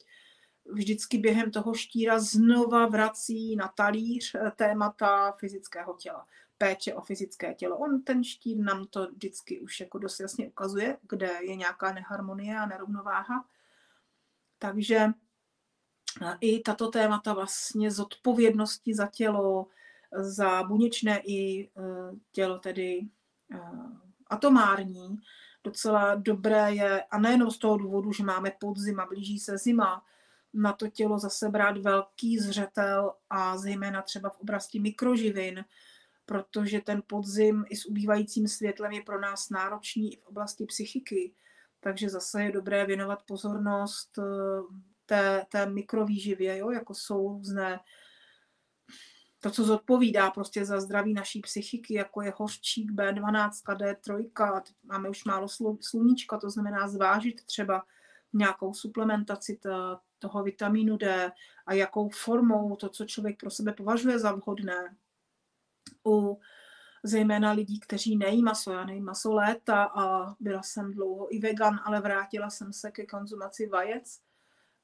[0.65, 7.53] vždycky během toho štíra znova vrací na talíř eh, témata fyzického těla péče o fyzické
[7.53, 7.77] tělo.
[7.77, 12.59] On ten štír nám to vždycky už jako dost jasně ukazuje, kde je nějaká neharmonie
[12.59, 13.45] a nerovnováha.
[14.59, 15.07] Takže
[16.41, 19.67] i tato témata vlastně zodpovědnosti za tělo,
[20.17, 21.69] za buněčné i e,
[22.31, 23.07] tělo tedy e,
[24.27, 25.19] atomární,
[25.63, 30.05] docela dobré je, a nejenom z toho důvodu, že máme podzim a blíží se zima,
[30.53, 35.65] na to tělo zase brát velký zřetel a zejména třeba v oblasti mikroživin,
[36.25, 41.33] protože ten podzim i s ubývajícím světlem je pro nás náročný i v oblasti psychiky.
[41.79, 44.23] Takže zase je dobré věnovat pozornost eh,
[45.05, 47.79] té, té mikrovýživě, jo, jako jsou různé
[49.45, 55.25] to, co zodpovídá prostě za zdraví naší psychiky, jako je hořčík, B12, D3, máme už
[55.25, 55.47] málo
[55.81, 57.83] sluníčka, to znamená zvážit třeba
[58.33, 59.59] nějakou suplementaci
[60.19, 61.31] toho vitamínu D
[61.65, 64.95] a jakou formou to, co člověk pro sebe považuje za vhodné
[66.05, 66.39] u
[67.03, 68.71] zejména lidí, kteří nejí maso.
[68.71, 73.05] Já nejím maso léta a byla jsem dlouho i vegan, ale vrátila jsem se ke
[73.05, 74.19] konzumaci vajec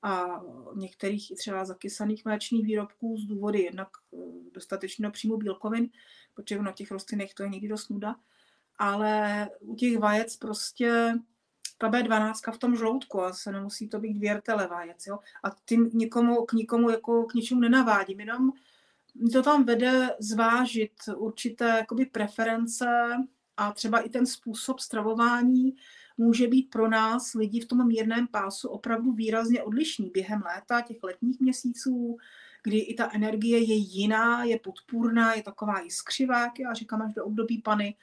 [0.02, 0.42] a
[0.76, 4.18] některých i třeba zakysaných mléčných výrobků z důvody jednak eh,
[4.52, 5.90] dostatečného příjmu bílkovin,
[6.34, 8.16] protože na těch rostlinech to je někdy dost nuda,
[8.78, 11.14] ale u těch vajec prostě
[11.78, 15.20] ta B12 v tom žloutku a se nemusí to být věrtele vajec, jo?
[15.44, 18.52] A tím nikomu, k nikomu jako k ničemu nenavádím, jenom
[19.34, 22.86] to tam vede zvážit určité jakoby preference
[23.58, 25.76] a třeba i ten způsob stravování
[26.18, 31.04] může být pro nás lidi v tom mírném pásu opravdu výrazně odlišný během léta, těch
[31.04, 32.18] letních měsíců,
[32.64, 37.14] kdy i ta energie je jiná, je podpůrná, je taková jiskřivá, jak já říkám, až
[37.14, 37.96] do období pany.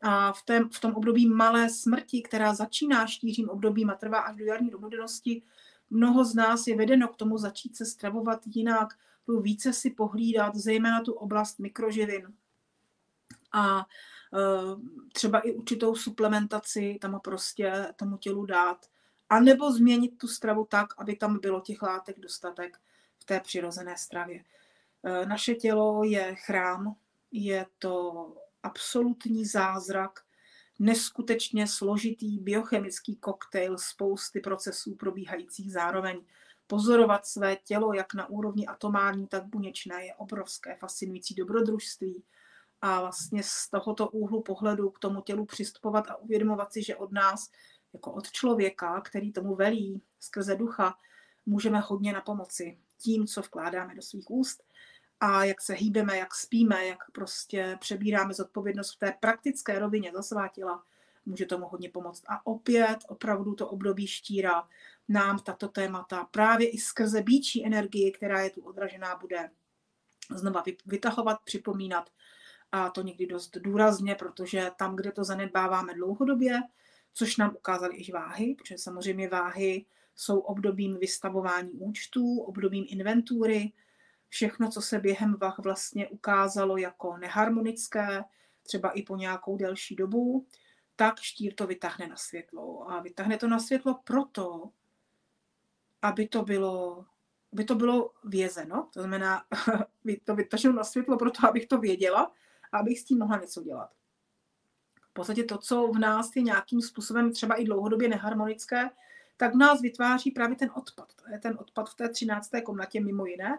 [0.00, 4.36] A v, tém, v tom období malé smrti, která začíná štířím obdobím a trvá až
[4.36, 5.42] do jarní rovnodennosti,
[5.90, 8.88] mnoho z nás je vedeno k tomu začít se stravovat jinak,
[9.28, 12.34] více si pohlídat, zejména tu oblast mikroživin.
[13.52, 13.84] A e,
[15.12, 18.86] třeba i určitou suplementaci tam prostě tomu tělu dát.
[19.28, 22.80] A nebo změnit tu stravu tak, aby tam bylo těch látek dostatek
[23.18, 24.44] v té přirozené stravě.
[25.04, 26.96] E, naše tělo je chrám,
[27.32, 28.26] je to
[28.62, 30.20] absolutní zázrak,
[30.78, 36.20] neskutečně složitý biochemický koktejl spousty procesů probíhajících zároveň
[36.72, 42.24] pozorovat své tělo, jak na úrovni atomární, tak buněčné, je obrovské, fascinující dobrodružství.
[42.80, 47.12] A vlastně z tohoto úhlu pohledu k tomu tělu přistupovat a uvědomovat si, že od
[47.12, 47.50] nás,
[47.92, 50.94] jako od člověka, který tomu velí skrze ducha,
[51.46, 54.64] můžeme hodně na pomoci tím, co vkládáme do svých úst
[55.20, 60.22] a jak se hýbeme, jak spíme, jak prostě přebíráme zodpovědnost v té praktické rovině za
[60.22, 60.82] svá těla,
[61.26, 62.22] může tomu hodně pomoct.
[62.28, 64.68] A opět opravdu to období štíra
[65.12, 69.50] nám tato témata právě i skrze bíčí energii, která je tu odražená, bude
[70.30, 72.10] znova vytahovat, připomínat
[72.72, 76.60] a to někdy dost důrazně, protože tam, kde to zanedbáváme dlouhodobě,
[77.14, 83.72] což nám ukázaly i váhy, protože samozřejmě váhy jsou obdobím vystavování účtů, obdobím inventury,
[84.28, 88.24] všechno, co se během vah vlastně ukázalo jako neharmonické,
[88.62, 90.46] třeba i po nějakou delší dobu,
[90.96, 92.90] tak štír to vytáhne na světlo.
[92.90, 94.70] A vytáhne to na světlo proto,
[96.02, 97.04] aby to bylo,
[97.52, 98.88] aby to bylo vězeno.
[98.92, 99.44] To znamená,
[100.24, 102.32] to vytaženu na světlo proto, abych to věděla
[102.72, 103.90] a abych s tím mohla něco dělat.
[105.10, 108.90] V podstatě to, co v nás je nějakým způsobem třeba i dlouhodobě neharmonické,
[109.36, 111.14] tak v nás vytváří právě ten odpad.
[111.14, 112.50] To je ten odpad v té 13.
[112.64, 113.58] komnatě mimo jiné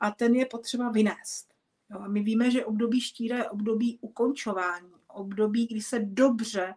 [0.00, 1.54] a ten je potřeba vynést.
[1.90, 6.74] Jo, a my víme, že období štíra je období ukončování, období, kdy se dobře,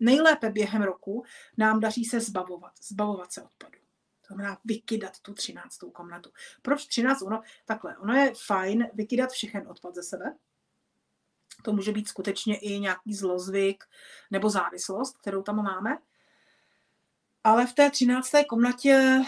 [0.00, 1.24] nejlépe během roku,
[1.56, 3.83] nám daří se zbavovat, zbavovat se odpadu.
[4.34, 6.30] Znamená vykydat tu třináctou komnatu.
[6.62, 7.22] Proč třináct?
[7.22, 10.36] Ono, takhle, ono je fajn vykydat všechen odpad ze sebe.
[11.62, 13.84] To může být skutečně i nějaký zlozvyk
[14.30, 15.98] nebo závislost, kterou tam máme.
[17.44, 19.24] Ale v té třinácté komnatě e,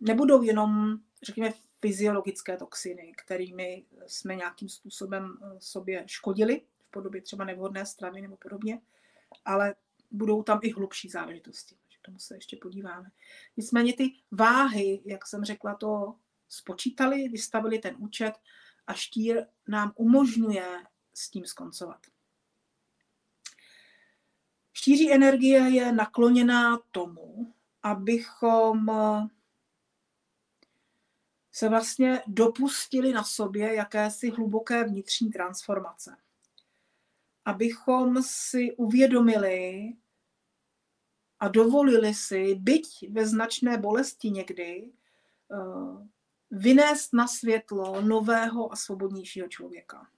[0.00, 7.44] nebudou jenom, řekněme, fyziologické toxiny, kterými jsme nějakým způsobem eh, sobě škodili v podobě třeba
[7.44, 8.80] nevhodné stravy nebo podobně,
[9.44, 9.74] ale
[10.10, 11.76] budou tam i hlubší záležitosti.
[12.06, 13.10] Tomu se ještě podíváme.
[13.56, 16.14] Nicméně ty váhy, jak jsem řekla, to
[16.48, 18.32] spočítali, vystavili ten účet
[18.86, 20.84] a štír nám umožňuje
[21.14, 22.06] s tím skoncovat.
[24.72, 28.90] Štíří energie je nakloněná tomu, abychom
[31.52, 36.16] se vlastně dopustili na sobě jakési hluboké vnitřní transformace.
[37.44, 39.92] Abychom si uvědomili
[41.40, 44.92] a dovolili si, byť ve značné bolesti někdy,
[45.52, 46.06] eh,
[46.50, 50.08] vynést na světlo nového a svobodnějšího člověka.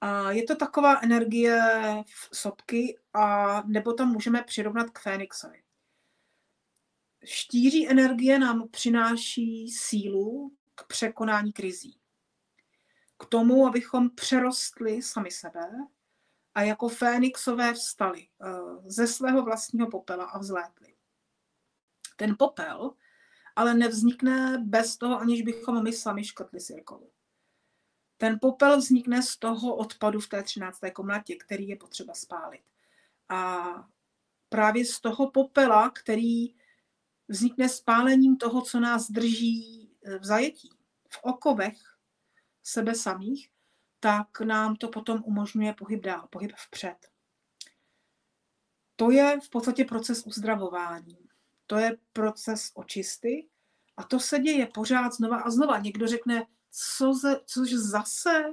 [0.00, 1.62] A je to taková energie
[2.06, 5.62] v sopky, a nebo tam můžeme přirovnat k Fénixovi.
[7.24, 11.98] Štíří energie nám přináší sílu k překonání krizí.
[13.18, 15.70] K tomu, abychom přerostli sami sebe
[16.54, 18.50] a jako Fénixové vstali eh,
[18.84, 20.94] ze svého vlastního popela a vzlétli.
[22.16, 22.94] Ten popel
[23.56, 27.10] ale nevznikne bez toho, aniž bychom my sami škrtli sirkolu.
[28.16, 30.80] Ten popel vznikne z toho odpadu v té 13.
[30.92, 32.62] komnatě, který je potřeba spálit.
[33.28, 33.72] A
[34.48, 36.54] právě z toho popela, který
[37.28, 40.70] vznikne spálením toho, co nás drží eh, v zajetí,
[41.08, 41.78] v okovech
[42.62, 43.50] sebe samých,
[44.02, 46.96] tak nám to potom umožňuje pohyb dál, pohyb vpřed.
[48.96, 51.18] To je v podstatě proces uzdravování.
[51.66, 53.48] To je proces očisty
[53.96, 55.78] a to se děje pořád znova a znova.
[55.78, 58.44] Někdo řekne, co ze, což zase,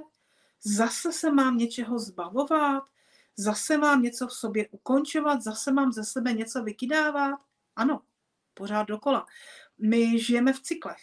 [0.62, 2.82] zase se mám něčeho zbavovat,
[3.36, 7.40] zase mám něco v sobě ukončovat, zase mám ze sebe něco vykydávat.
[7.76, 8.02] Ano,
[8.54, 9.26] pořád dokola.
[9.78, 11.00] My žijeme v cyklech.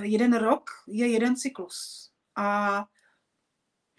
[0.00, 2.10] Jeden rok je jeden cyklus.
[2.36, 2.84] A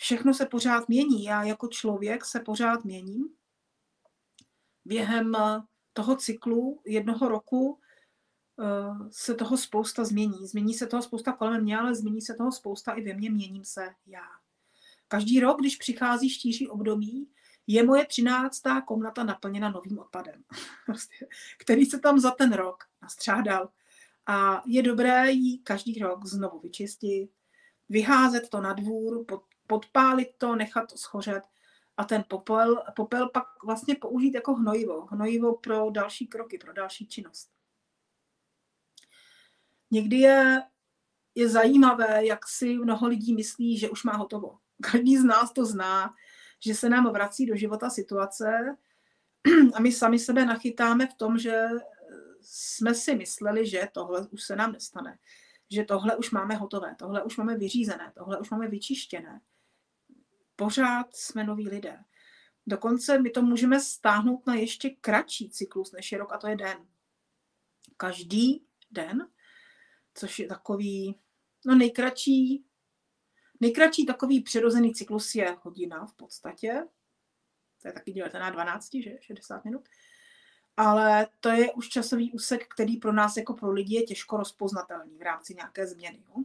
[0.02, 1.24] všechno se pořád mění.
[1.24, 3.30] Já jako člověk se pořád měním.
[4.86, 5.38] Během
[5.93, 7.80] toho cyklu jednoho roku
[8.62, 10.47] Eh, se toho spousta změní.
[10.47, 13.66] Změní se toho spousta kolem mě, ale změní se toho spousta i ve mně, měním
[13.66, 14.26] se já.
[15.08, 17.30] Každý rok, když přichází štíří období,
[17.68, 20.43] je moje třináctá komnata naplněna novým odpadem,
[20.86, 21.28] prostě,
[21.60, 23.70] který se tam za ten rok nastřádal.
[24.26, 27.32] A je dobré ji každý rok znovu vyčistit,
[27.89, 29.26] vyházet to na dvůr,
[29.72, 31.43] podpálit to, nechat to schořet
[31.97, 35.05] a ten popel, popel pak vlastně použít jako hnojivo.
[35.05, 37.51] Hnojivo pro další kroky, pro další činnost.
[39.91, 40.63] Někdy je,
[41.36, 44.57] je zajímavé, jak si mnoho lidí myslí, že už má hotovo.
[44.91, 46.13] Každý z nás to zná,
[46.59, 48.78] že se nám vrací do života situace
[49.74, 51.67] a my sami sebe nachytáme v tom, že
[52.41, 55.17] jsme si mysleli, že tohle už se nám nestane.
[55.69, 59.41] Že tohle už máme hotové, tohle už máme vyřízené, tohle už máme vyčištěné.
[60.62, 61.99] Pořád jsme noví lidé.
[62.68, 66.55] Dokonce my to můžeme stáhnout na ještě kratší cyklus než je rok, a to je
[66.55, 66.88] den.
[67.97, 69.28] Každý den
[70.14, 71.20] což je takový,
[71.66, 72.66] no nejkratší,
[73.59, 76.84] nejkratší takový přirozený cyklus je hodina v podstatě.
[77.82, 79.18] To je taky dělete na 12, že?
[79.22, 79.89] 60 minut.
[80.78, 85.18] Ale to je už časový úsek, který pro nás jako pro lidi je těžko rozpoznatelný
[85.18, 86.24] v rámci nějaké změny.
[86.28, 86.43] Jo?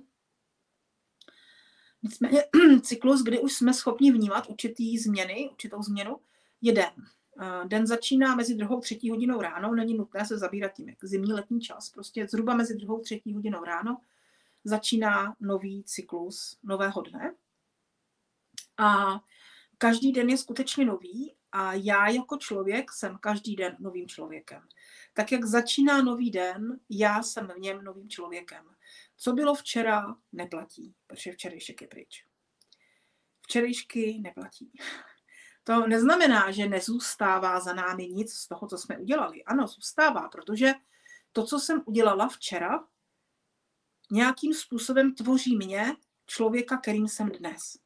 [2.02, 2.44] Nicméně
[2.82, 6.16] cyklus, kdy už jsme schopni vnímat určitý změny, určitou změnu,
[6.62, 6.92] je den.
[7.40, 11.32] Eh, den začíná mezi druhou třetí hodinou ráno, není nutné se zabírat tím, jak zimní
[11.32, 11.90] letní čas.
[11.90, 13.98] Prostě zhruba mezi druhou třetí hodinou ráno
[14.64, 17.34] začíná nový cyklus nového dne.
[18.78, 19.20] A
[19.78, 24.62] každý den je skutečně nový a já jako člověk jsem každý den novým člověkem.
[25.14, 28.64] Tak jak začíná nový den, já jsem v něm novým člověkem.
[29.16, 32.24] Co bylo včera, neplatí, protože včerejšek je pryč.
[33.42, 34.72] Včerejšky neplatí.
[35.64, 39.44] To neznamená, že nezůstává za námi nic z toho, co jsme udělali.
[39.44, 40.74] Ano, zůstává, protože
[41.32, 42.84] to, co jsem udělala včera,
[44.10, 45.96] nějakým způsobem tvoří mě,
[46.26, 47.78] člověka, kterým jsem dnes.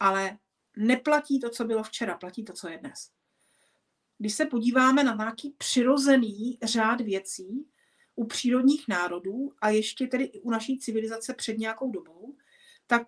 [0.00, 0.38] Ale
[0.76, 3.10] neplatí to, co bylo včera, platí to, co je dnes.
[4.18, 7.70] Když se podíváme na nějaký přirozený řád věcí
[8.20, 12.36] u přírodních národů a ještě tedy i u naší civilizace před nějakou dobou,
[12.86, 13.02] tak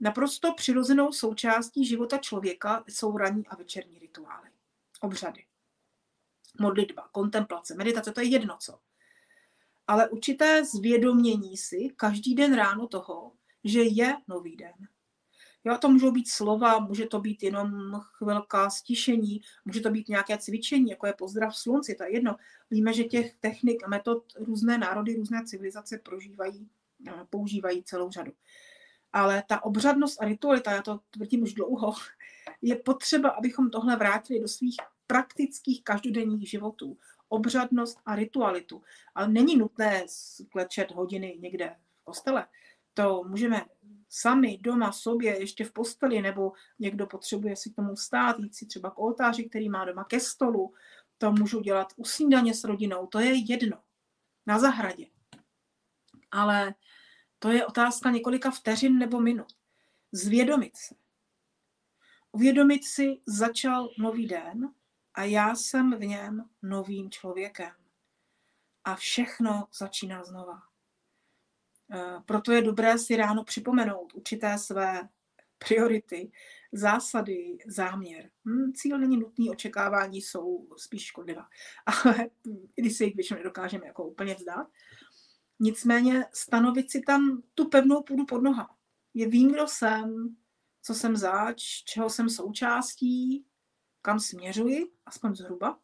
[0.00, 4.50] Naprosto přirozenou součástí života člověka jsou ranní a večerní rituály,
[5.00, 5.46] obřady,
[6.60, 8.78] modlitba, kontemplace, meditace, to je jedno co.
[9.86, 13.32] Ale určité zvědomění si každý den ráno toho,
[13.64, 14.74] že je nový den.
[15.64, 20.38] Jo, to můžou být slova, může to být jenom chvilka stišení, může to být nějaké
[20.38, 22.36] cvičení, jako je pozdrav slunci, to je jedno.
[22.70, 26.68] Víme, že těch technik a metod různé národy, různé civilizace prožívají
[27.30, 28.32] používají celou řadu.
[29.12, 31.94] Ale ta obřadnost a ritualita, já to tvrdím už dlouho,
[32.62, 36.98] je potřeba, abychom tohle vrátili do svých praktických každodenních životů.
[37.28, 38.82] Obřadnost a ritualitu.
[39.14, 42.46] Ale není nutné sklečet hodiny někde v kostele.
[42.94, 43.64] To můžeme
[44.08, 48.66] sami doma sobě, ještě v posteli, nebo někdo potřebuje si k tomu stát, jít si
[48.66, 50.74] třeba k oltáři, který má doma ke stolu.
[51.18, 53.82] To můžu dělat u snídaně s rodinou, to je jedno.
[54.46, 55.06] Na zahradě.
[56.30, 56.74] Ale
[57.38, 59.52] to je otázka několika vteřin nebo minut.
[60.12, 60.94] Zvědomit se.
[62.32, 64.74] Uvědomit si, začal nový den
[65.14, 67.72] a já jsem v něm novým člověkem.
[68.84, 70.67] A všechno začíná znova.
[71.92, 75.08] E, proto je dobré si ráno připomenout určité své
[75.58, 76.30] priority,
[76.72, 78.30] zásady, záměr.
[78.44, 81.48] Hmm, cíl není nutný, očekávání jsou spíš škodlivá,
[81.86, 82.30] ale
[82.76, 84.66] i když si jich většinou nedokážeme jako úplně vzdát.
[85.60, 88.76] Nicméně stanovit si tam tu pevnou půdu pod noha.
[89.14, 90.36] Je vím, kdo jsem,
[90.82, 93.46] co jsem zač, čeho jsem součástí,
[94.02, 95.78] kam směřuji, aspoň zhruba.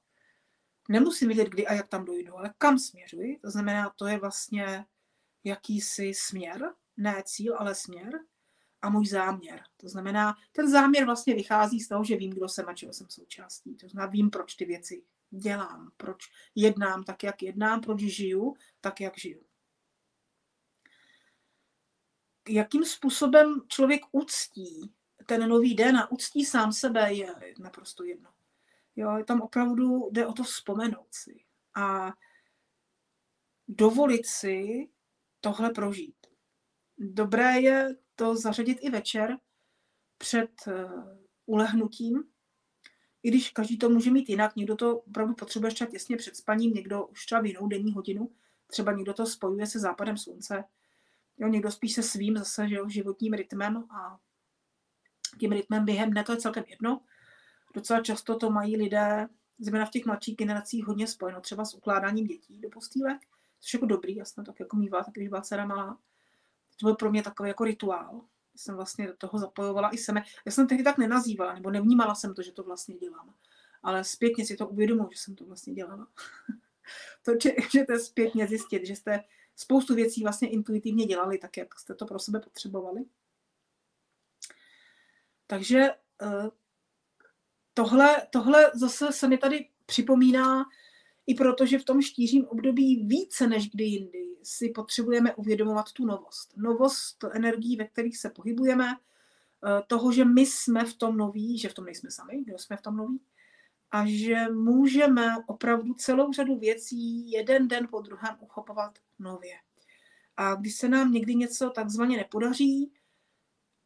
[0.89, 3.39] Nemusím vědět, kdy a jak tam dojdu, ale kam směřuji.
[3.39, 4.87] To znamená, to je vlastně
[5.45, 8.21] jakýsi směr, ne cíl, ale směr
[8.83, 9.63] a můj záměr.
[9.77, 13.07] To znamená, ten záměr vlastně vychází z toho, že vím, kdo jsem a čeho jsem
[13.11, 13.77] součástí.
[13.77, 16.25] To znamená, vím, proč ty věci dělám, proč
[16.55, 19.45] jednám tak, jak jednám, proč žiju tak, jak žiju
[22.49, 24.95] jakým způsobem člověk uctí
[25.27, 28.31] ten nový den a uctí sám sebe, je naprosto jedno.
[28.97, 32.13] Jo, tam opravdu jde o to vzpomenout si a
[33.69, 34.89] dovolit si
[35.45, 36.17] tohle prožít.
[36.99, 39.39] Dobré je to zařadit i večer
[40.19, 40.85] před eh,
[41.47, 42.25] ulehnutím,
[43.23, 46.75] i když každý to může mít jinak, někdo to opravdu potřebuje ještě těsně před spaním,
[46.75, 48.33] někdo už třeba v jinou denní hodinu,
[48.67, 50.65] třeba někdo to spojuje se západem slunce,
[51.39, 54.21] Jo, někdo spíš se svým zase že jo, životním rytmem a
[55.41, 57.01] tím rytmem během dne, to je celkem jedno.
[57.75, 59.29] Docela často to mají lidé,
[59.59, 63.19] zejména v těch mladších generacích, hodně spojeno třeba s ukládáním dětí do postýlek,
[63.65, 65.99] což je jako dobrý, já jsem tak jako mývala, tak když byla dcera malá.
[66.81, 68.21] To byl pro mě takový jako rituál.
[68.57, 70.23] Jsem vlastně do toho zapojovala i sebe.
[70.47, 73.35] Já jsem tehdy tak nenazývala, nebo nevnímala jsem to, že to vlastně dělám.
[73.83, 76.09] Ale zpětně si to uvědomuji, že jsem to vlastně dělala.
[77.23, 79.25] to, že, že to je zpětně zjistit, že jste
[79.57, 83.05] spoustu věcí vlastně intuitivně dělali tak, jak jste to pro sebe potřebovali.
[85.47, 85.91] Takže
[86.23, 86.51] eh,
[87.75, 90.65] tohle, tohle zase se mi tady připomíná
[91.27, 96.07] i proto, že v tom štířím období více než kdy jindy si potřebujeme uvědomovat tu
[96.07, 96.57] novost.
[96.57, 101.69] Novost energií, ve kterých se pohybujeme, eh, toho, že my jsme v tom noví, že
[101.69, 103.21] v tom nejsme sami, že jsme v tom noví,
[103.95, 109.55] a že můžeme opravdu celou řadu věcí jeden den po druhém uchopovat nově.
[110.37, 112.93] A když se nám někdy něco takzvaně nepodaří,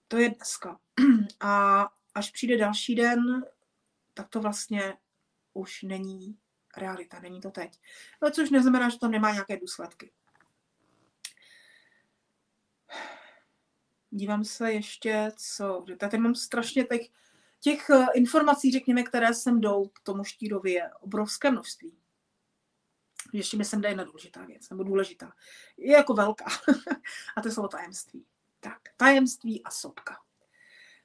[0.08, 0.80] to je dneska.
[1.40, 1.84] A
[2.14, 3.44] až přijde další den,
[4.14, 4.96] tak to vlastně
[5.54, 6.38] už není
[6.76, 7.80] realita, není to teď.
[8.22, 10.10] No, což neznamená, že tam nemá nějaké důsledky.
[14.10, 15.84] Dívám se ještě, co...
[15.98, 17.08] Tady mám strašně těch,
[17.60, 21.98] těch eh, informací, řekněme, které sem jdou k tomu štírovi, je obrovské množství
[23.32, 25.32] ještě mi sem jde jedna důležitá věc, nebo důležitá.
[25.76, 26.44] Je jako velká.
[27.36, 28.26] a to slovo tajemství.
[28.60, 30.16] Tak, tajemství a sopka.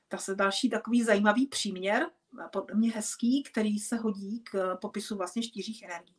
[0.07, 2.09] To je další takový zajímavý příměr,
[2.51, 6.15] podle mě hezký, který se hodí k popisu vlastně štířích energií.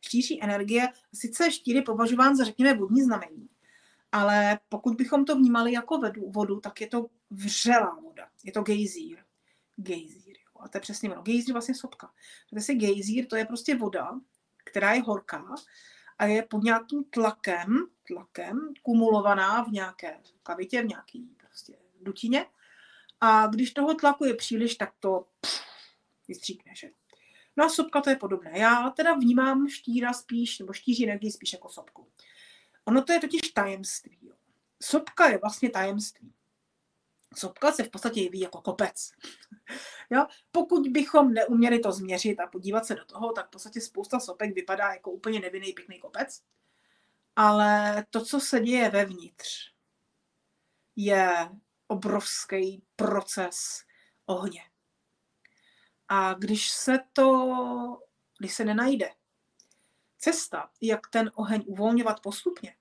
[0.00, 3.48] Štíří energie, sice štír je považován za, řekněme, vodní znamení,
[4.12, 8.28] ale pokud bychom to vnímali jako vodu, vodu tak je to vřelá voda.
[8.44, 9.18] Je to gejzír.
[9.76, 10.36] Gejzír.
[10.36, 10.60] Jo.
[10.60, 11.22] A to je přesně ono.
[11.22, 12.12] Gejzír vlastně sopka.
[12.68, 14.20] Je gejzír, to je prostě voda,
[14.64, 15.54] která je horká
[16.18, 22.46] a je pod nějakým tlakem, tlakem kumulovaná v nějaké kavitě, v nějaký prostě dutině.
[23.24, 25.60] A když toho tlaku je příliš, tak to pff,
[26.28, 26.90] vystříkne, že?
[27.56, 28.58] No a sopka to je podobné.
[28.58, 32.08] Já teda vnímám štíra spíš, nebo štíří energii spíš jako sopku.
[32.84, 34.18] Ono to je totiž tajemství.
[34.22, 34.34] Jo.
[34.82, 36.34] Sopka je vlastně tajemství.
[37.36, 39.12] Sopka se v podstatě jeví jako kopec.
[40.10, 40.26] Jo?
[40.52, 44.54] Pokud bychom neuměli to změřit a podívat se do toho, tak v podstatě spousta sopek
[44.54, 46.42] vypadá jako úplně nevinný pěkný kopec.
[47.36, 49.72] Ale to, co se děje vevnitř,
[50.96, 51.48] je
[51.92, 53.84] obrovský proces
[54.26, 54.60] ohně.
[56.08, 57.56] A když se to,
[58.38, 59.10] když se nenajde
[60.18, 62.76] cesta, jak ten oheň uvolňovat postupně,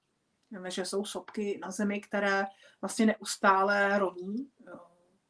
[0.51, 2.45] Víme, že jsou sopky na zemi, které
[2.81, 4.49] vlastně neustále roní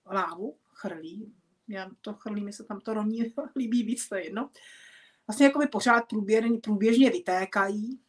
[0.05, 1.35] lávu, chrlí.
[1.67, 4.49] Já to chrlí, mi se tam to roní líbí víc, to je jedno.
[5.27, 8.01] Vlastně jako by pořád průběžně, průběžně vytékají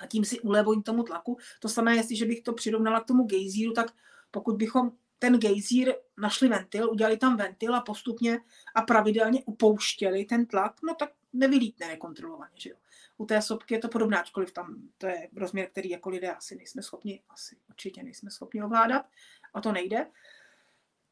[0.00, 1.36] a tím si ulevují tomu tlaku.
[1.60, 3.92] To samé, jestliže bych to přirovnala k tomu gejzíru, tak
[4.30, 8.40] pokud bychom ten gejzír našli ventil, udělali tam ventil a postupně
[8.74, 12.52] a pravidelně upouštěli ten tlak, no tak nevylítne nekontrolovaně.
[12.54, 12.76] Že jo?
[13.16, 16.56] U té sopky je to podobné, ačkoliv tam to je rozměr, který jako lidé asi
[16.56, 19.06] nejsme schopni, asi určitě nejsme schopni ovládat
[19.54, 20.06] a to nejde.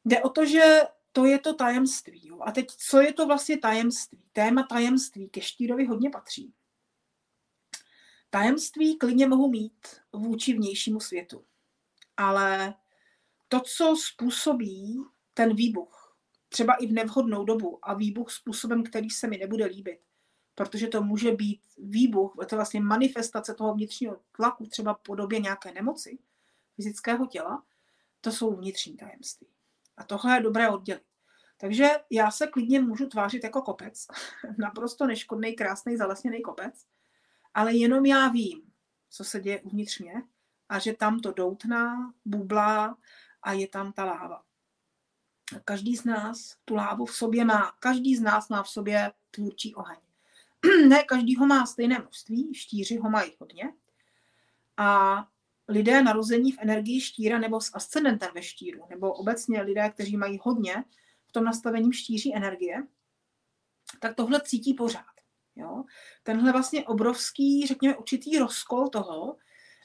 [0.04, 2.28] Jde o to, že to je to tajemství.
[2.28, 2.38] Jo?
[2.40, 4.22] A teď, co je to vlastně tajemství?
[4.32, 6.54] Téma tajemství ke Štírovi hodně patří.
[8.30, 11.44] Tajemství klidně mohu mít vůči vnějšímu světu.
[12.16, 12.74] Ale
[13.48, 16.16] to, co způsobí ten výbuch,
[16.48, 20.00] třeba i v nevhodnou dobu a výbuch způsobem, který se mi nebude líbit,
[20.54, 25.40] protože to může být výbuch, je to vlastně manifestace toho vnitřního tlaku, třeba v podobě
[25.40, 26.18] nějaké nemoci
[26.76, 27.62] fyzického těla,
[28.20, 29.46] to jsou vnitřní tajemství.
[29.96, 31.02] A tohle je dobré oddělit.
[31.58, 34.06] Takže já se klidně můžu tvářit jako kopec,
[34.58, 36.86] naprosto neškodný, krásný, zalesněný kopec,
[37.54, 38.72] ale jenom já vím,
[39.10, 40.22] co se děje uvnitř mě
[40.68, 42.96] a že tam to doutná, bublá
[43.42, 44.42] a je tam ta láva.
[45.64, 47.72] Každý z nás tu lávu v sobě má.
[47.80, 49.98] Každý z nás má v sobě tvůrčí oheň.
[50.88, 53.72] ne každý ho má stejné množství, štíři ho mají hodně.
[54.76, 55.28] A
[55.68, 60.40] lidé narození v energii štíra nebo s ascendentem ve štíru, nebo obecně lidé, kteří mají
[60.42, 60.84] hodně
[61.28, 62.86] v tom nastavení štíří energie,
[64.00, 65.16] tak tohle cítí pořád.
[65.56, 65.84] Jo?
[66.22, 69.36] Tenhle vlastně obrovský, řekněme, určitý rozkol toho,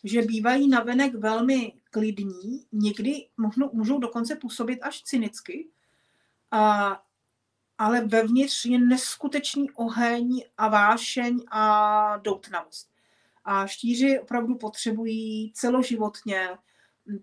[0.03, 5.67] že bývají navenek velmi klidní, někdy můžou, můžou dokonce působit až cynicky,
[6.51, 7.03] a,
[7.77, 12.91] ale vevnitř je neskutečný oheň a vášeň a doutnavost.
[13.45, 16.49] A štíři opravdu potřebují celoživotně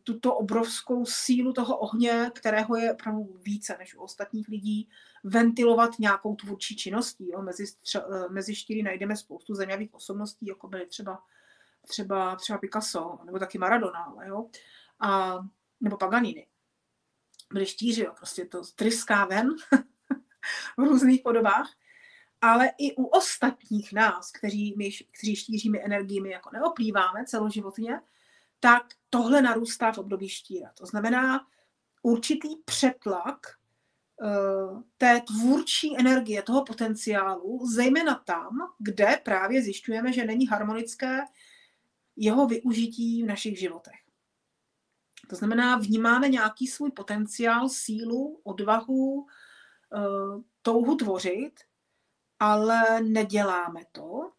[0.03, 4.89] tuto obrovskou sílu toho ohně, kterého je opravdu více než u ostatních lidí,
[5.25, 7.31] ventilovat nějakou tvůrčí činností.
[7.31, 7.43] Jo.
[7.43, 7.65] Mezi,
[8.31, 11.23] mezi štíry najdeme spoustu zajímavých osobností, jako byly třeba,
[11.89, 14.51] třeba, třeba Picasso, nebo taky Maradona, ale jo.
[15.01, 15.39] A,
[15.81, 16.47] nebo Paganini.
[17.53, 18.15] Byli štíři, jo.
[18.17, 19.49] prostě to tryská ven
[20.77, 21.69] v různých podobách
[22.41, 28.01] ale i u ostatních nás, kteří, my, kteří štíříme energii, jako neoplýváme celoživotně,
[28.61, 30.73] tak tohle narůstá v období štíra.
[30.75, 31.47] To znamená
[32.03, 33.47] určitý přetlak
[34.23, 41.21] uh, té tvůrčí energie, toho potenciálu, zejména tam, kde právě zjišťujeme, že není harmonické
[42.19, 43.95] jeho využití v našich životech.
[45.29, 51.53] To znamená, vnímáme nějaký svůj potenciál, sílu, odvahu, uh, touhu tvořit,
[52.39, 54.31] ale neděláme to.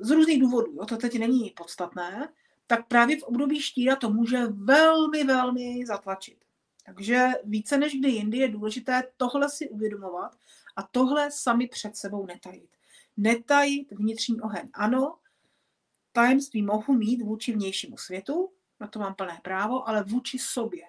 [0.00, 2.28] Z různých důvodů, jo, to teď není podstatné,
[2.66, 6.44] tak právě v období štíra to může velmi, velmi zatlačit.
[6.86, 10.36] Takže více než kdy jindy je důležité tohle si uvědomovat
[10.76, 12.70] a tohle sami před sebou netajit.
[13.16, 14.68] Netajit vnitřní oheň.
[14.72, 15.18] Ano,
[16.14, 20.84] tajemství mohu mít vůči vnějšímu světu, na to mám plné právo, ale vůči sobě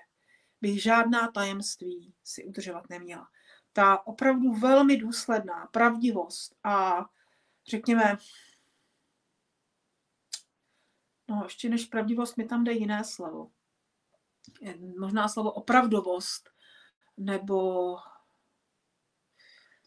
[0.61, 3.28] bych žádná tajemství si udržovat neměla
[3.76, 7.05] ta opravdu velmi důsledná pravdivost a
[7.67, 8.17] řekněme,
[11.28, 13.51] no ještě než pravdivost mi tam jde jiné slovo.
[14.99, 16.49] Možná slovo opravdovost
[17.17, 17.97] nebo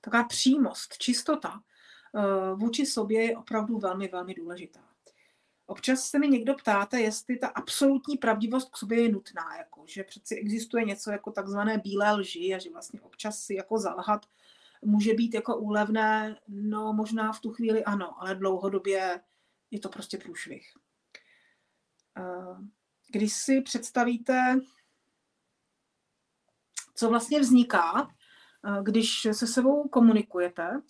[0.01, 1.63] taková přímost, čistota
[2.15, 4.88] eh, vůči sobě je opravdu velmi, velmi důležitá.
[5.71, 10.05] Občas se mi někdo ptáte, jestli ta absolutní pravdivost k sobě je nutná, jako, že
[10.05, 14.27] přeci existuje něco jako takzvané bílé lži a že vlastně občas si jako zalhat
[14.83, 19.21] může být jako úlevné, no možná v tu chvíli ano, ale dlouhodobě
[19.71, 20.73] je to prostě průšvih.
[22.19, 22.57] Eh,
[23.11, 24.61] když si představíte,
[26.95, 28.15] co vlastně vzniká,
[28.65, 30.83] eh, když se sebou komunikujete,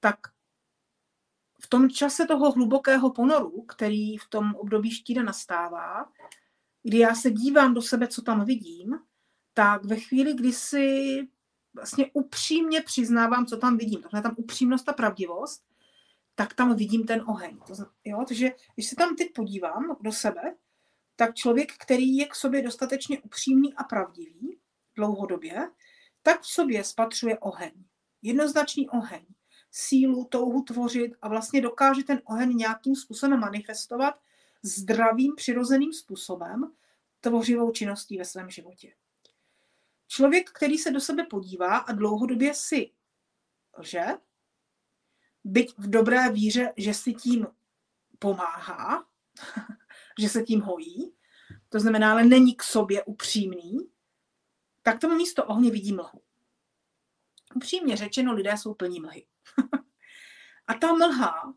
[0.00, 0.18] tak
[1.64, 6.12] v tom čase toho hlubokého ponoru, který v tom období štíde nastává,
[6.82, 8.98] kdy já se dívám do sebe, co tam vidím,
[9.54, 11.18] tak ve chvíli, kdy si
[11.74, 15.64] vlastně upřímně přiznávám, co tam vidím, to tam upřímnost a pravdivost,
[16.34, 17.58] tak tam vidím ten oheň.
[17.66, 20.42] To znamená, jo, takže když se tam teď podívám do sebe,
[21.16, 24.58] tak člověk, který je k sobě dostatečně upřímný a pravdivý
[24.96, 25.70] dlouhodobě,
[26.22, 27.72] tak v sobě spatřuje oheň.
[28.22, 29.24] Jednoznačný oheň
[29.72, 34.14] sílu, touhu tvořit a vlastně dokáže ten oheň nějakým způsobem manifestovat
[34.62, 36.72] zdravým, přirozeným způsobem
[37.20, 38.92] tvořivou činností ve svém životě.
[40.08, 42.90] Člověk, který se do sebe podívá a dlouhodobě si
[43.78, 44.04] lže,
[45.44, 47.46] byť v dobré víře, že si tím
[48.18, 49.06] pomáhá,
[50.20, 51.12] že se tím hojí,
[51.68, 53.78] to znamená, ale není k sobě upřímný,
[54.82, 56.22] tak tomu místo ohně vidí mlhu.
[57.54, 59.26] Upřímně řečeno, lidé jsou plní mlhy.
[60.66, 61.54] a ta mlha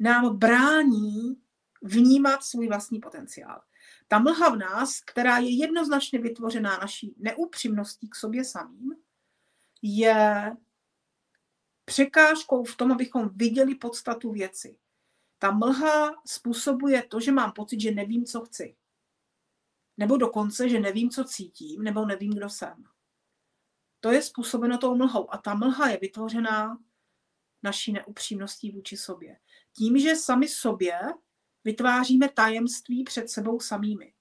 [0.00, 1.42] nám brání
[1.82, 3.60] vnímat svůj vlastní potenciál.
[4.08, 8.94] Ta mlha v nás, která je jednoznačně vytvořená naší neupřímností k sobě samým,
[9.82, 10.56] je
[11.84, 14.78] překážkou v tom, abychom viděli podstatu věci.
[15.38, 18.76] Ta mlha způsobuje to, že mám pocit, že nevím, co chci.
[19.96, 22.84] Nebo dokonce, že nevím, co cítím, nebo nevím, kdo jsem.
[24.00, 25.34] To je způsobeno tou mlhou.
[25.34, 26.78] A ta mlha je vytvořená
[27.62, 29.38] naší neupřímností vůči sobě.
[29.72, 31.00] Tím, že sami sobě
[31.64, 34.14] vytváříme tajemství před sebou samými.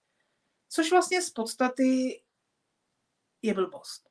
[0.70, 2.24] Což vlastně z podstaty
[3.42, 4.10] je blbost.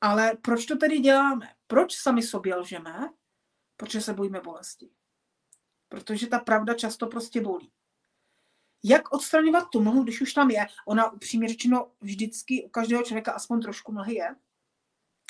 [0.00, 1.54] Ale proč to tedy děláme?
[1.66, 3.10] Proč sami sobě lžeme?
[3.76, 4.90] Protože se bojíme bolesti.
[5.88, 7.72] Protože ta pravda často prostě bolí.
[8.86, 10.66] Jak odstraňovat tu mlhu, když už tam je?
[10.86, 14.36] Ona upřímně řečeno vždycky u každého člověka aspoň trošku mlhy je.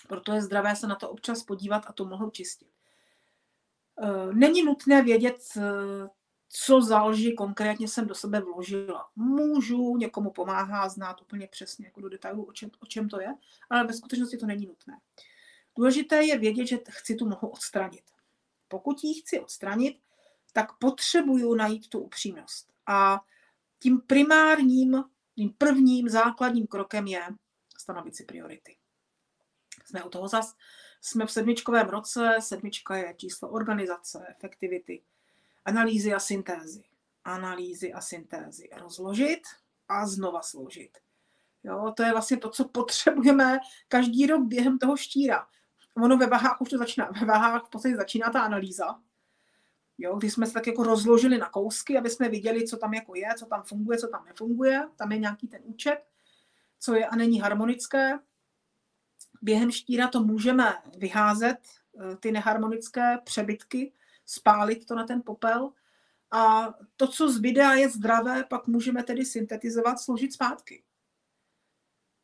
[0.09, 2.69] Proto je zdravé se na to občas podívat a tu mlhu čistit.
[4.03, 5.61] E, není nutné vědět, e,
[6.49, 9.09] co záleží konkrétně jsem do sebe vložila.
[9.17, 13.35] Můžu, někomu pomáhá znát úplně přesně jako do detailu, o čem, o čem to je,
[13.71, 15.01] ale ve skutečnosti to není nutné.
[15.77, 18.05] Důležité je vědět, že chci tu mlhu odstranit.
[18.69, 19.99] Pokud ji chci odstranit,
[20.53, 22.73] tak potřebuju najít tu upřímnost.
[22.87, 23.25] A
[23.85, 25.05] tím primárním,
[25.35, 27.23] tím prvním základním krokem je
[27.79, 28.77] stanovit si priority.
[29.85, 30.55] Jsme u toho zas,
[31.01, 35.03] jsme v sedmičkovém roce, sedmička je číslo organizace, efektivity,
[35.65, 36.85] analýzy a syntézy.
[37.25, 38.69] Analýzy a syntézy.
[38.77, 39.43] Rozložit
[39.89, 40.99] a znova složit.
[41.65, 43.59] Jo, to je vlastně to, co potřebujeme
[43.89, 45.47] každý rok během toho štíra.
[45.95, 47.11] Ono ve váhách už to začíná.
[47.21, 49.01] Ve váhách v podstatě začíná ta analýza,
[49.99, 53.15] Jo, když jsme se tak jako rozložili na kousky, aby jsme viděli, co tam jako
[53.15, 54.89] je, co tam funguje, co tam nefunguje.
[54.97, 56.05] Tam je nějaký ten účet,
[56.81, 58.19] co je a není harmonické.
[59.43, 61.59] Během štíra to můžeme vyházet,
[62.01, 63.93] eh, ty neharmonické přebytky,
[64.27, 65.73] spálit to na ten popel
[66.31, 70.85] a to, co zbyde a je zdravé, pak můžeme tedy syntetizovat, složit zpátky.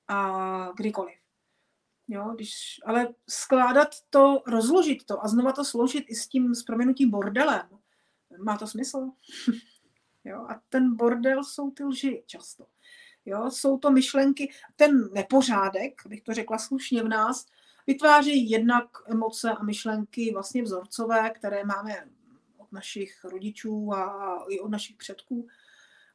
[0.08, 1.19] A kdykoliv.
[2.12, 6.62] Jo, když, ale skládat to, rozložit to a znova to složit i s tím s
[6.62, 7.68] proměnutím bordelem,
[8.44, 9.10] má to smysl?
[10.24, 12.66] jo, a ten bordel jsou ty lži často.
[13.24, 17.46] Jo, jsou to myšlenky, ten nepořádek, bych to řekla slušně v nás,
[17.86, 22.08] vytváří jednak emoce a myšlenky vlastně vzorcové, které máme
[22.56, 25.48] od našich rodičů a i od našich předků.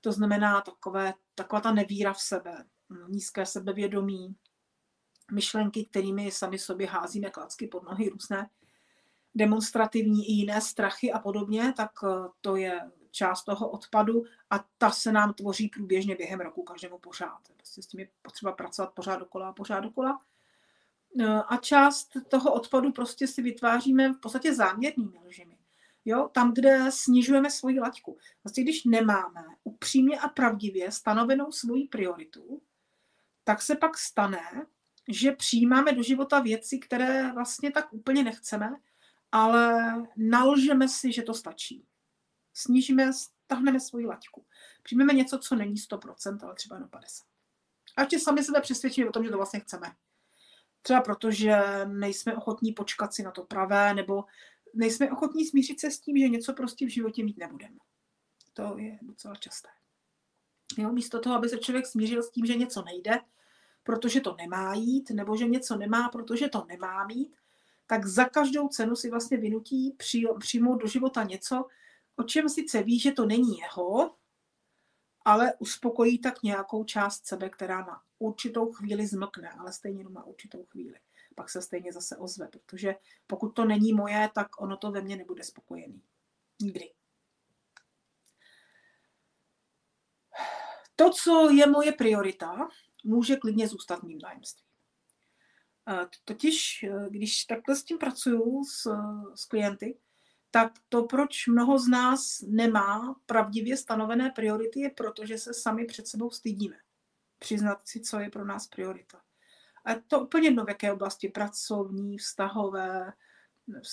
[0.02, 2.66] To znamená takové, taková ta nevíra v sebe,
[3.08, 4.36] nízké sebevědomí,
[5.32, 8.50] myšlenky, kterými sami sobě házíme klacky pod nohy, různé
[9.36, 14.92] demonstrativní i jiné strachy a podobně, tak eh, to je část toho odpadu a ta
[14.92, 17.40] se nám tvoří průběžně během roku každému pořád.
[17.58, 20.22] Prostě s tím je potřeba pracovat pořád dokola a pořád dokola.
[21.20, 25.58] Eh, a část toho odpadu prostě si vytváříme v podstatě záměrnými lžimi.
[26.06, 28.18] Jo, tam, kde snižujeme svoji laťku.
[28.44, 32.62] Vlastně, když nemáme upřímně a pravdivě stanovenou svoji prioritu,
[33.44, 34.66] tak se pak stane,
[35.08, 38.76] že přijímáme do života věci, které vlastně tak úplně nechceme,
[39.32, 41.86] ale nalžeme si, že to stačí.
[42.54, 44.46] Snížíme, stahneme svoji laťku.
[44.84, 47.02] Přijmeme něco, co není 100%, ale třeba jenom 50%.
[47.98, 49.88] A ještě sami sebe přesvědčíme o tom, že to vlastně chceme.
[50.82, 54.24] Třeba proto, že nejsme ochotní počkat si na to pravé, nebo
[54.74, 57.76] nejsme ochotní smířit se s tím, že něco prostě v životě mít nebudeme.
[58.54, 59.70] To je docela časté.
[60.78, 63.20] Jo, místo toho, aby se člověk smířil s tím, že něco nejde,
[63.86, 67.36] protože to nemá jít, nebo že něco nemá, protože to nemá mít,
[67.88, 69.96] tak za každou cenu si vlastně vynutí
[70.40, 71.66] přijmout do života něco,
[72.16, 74.16] o čem sice ví, že to není jeho,
[75.26, 80.24] ale uspokojí tak nějakou část sebe, která na určitou chvíli zmlkne, ale stejně jenom na
[80.24, 81.00] určitou chvíli.
[81.36, 82.96] Pak se stejně zase ozve, protože
[83.28, 86.02] pokud to není moje, tak ono to ve mně nebude spokojený.
[86.62, 86.92] Nikdy.
[90.96, 92.70] To, co je moje priorita,
[93.06, 94.66] může klidně zůstat mým tajemstvím.
[96.26, 98.92] Totiž, eh, když takhle s tím pracuju s,
[99.36, 99.98] s klienty,
[100.52, 105.86] tak to, proč mnoho z nás nemá pravdivě stanovené priority, je proto, že se sami
[105.86, 106.76] před sebou stydíme.
[107.40, 109.22] Přiznat si, co je pro nás priorita.
[109.86, 113.14] A to úplně jedno, v jaké oblasti, pracovní, vztahové,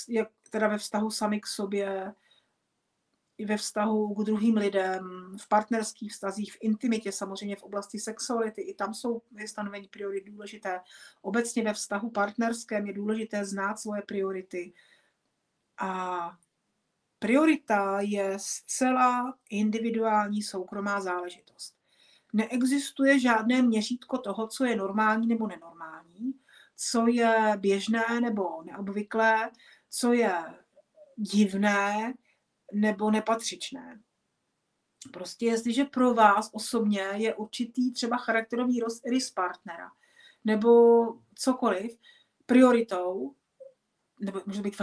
[0.09, 2.15] jak, teda ve vztahu sami k sobě,
[3.43, 8.63] i ve vztahu k druhým lidem, v partnerských vztazích, v intimitě, samozřejmě v oblasti sexuality,
[8.63, 10.81] i tam jsou stanovení priorit důležité.
[11.23, 14.73] Obecně ve vztahu partnerském je důležité znát svoje priority.
[15.79, 16.33] A
[17.19, 21.75] priorita je zcela individuální soukromá záležitost.
[22.33, 26.35] Neexistuje žádné měřítko toho, co je normální nebo nenormální,
[26.77, 29.51] co je běžné nebo neobvyklé,
[29.91, 30.35] co je
[31.17, 32.15] divné,
[32.73, 34.01] nebo nepatřičné.
[35.13, 39.91] Prostě jestliže pro vás osobně je určitý třeba charakterový rys partnera
[40.45, 40.71] nebo
[41.35, 41.99] cokoliv
[42.47, 43.35] prioritou,
[44.21, 44.77] nebo může být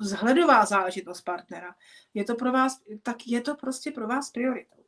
[0.00, 1.74] vzhledová záležitost partnera,
[2.14, 4.84] je to pro vás, tak je to prostě pro vás prioritou.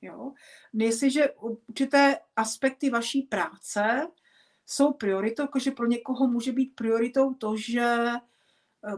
[0.00, 0.32] Jo?
[0.72, 4.08] Jestliže určité aspekty vaší práce
[4.66, 7.96] jsou prioritou, že pro někoho může být prioritou to, že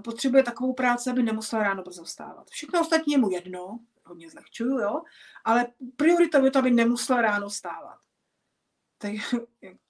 [0.05, 2.51] potřebuje takovou práci, aby nemusela ráno brzo vstávat.
[2.51, 5.03] Všechno ostatní je mu jedno, hodně zlehčuju, jo,
[5.45, 5.67] ale
[5.97, 7.99] prioritou je to, aby nemusela ráno vstávat.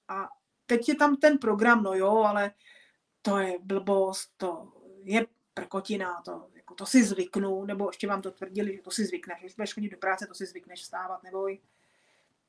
[0.07, 0.29] a
[0.65, 2.51] teď je tam ten program, no jo, ale
[3.21, 4.73] to je blbost, to
[5.03, 9.05] je prkotina, to, jako to si zvyknu, nebo ještě vám to tvrdili, že to si
[9.05, 11.59] zvykneš, když budeš chodit do práce, to si zvykneš vstávat, neboj.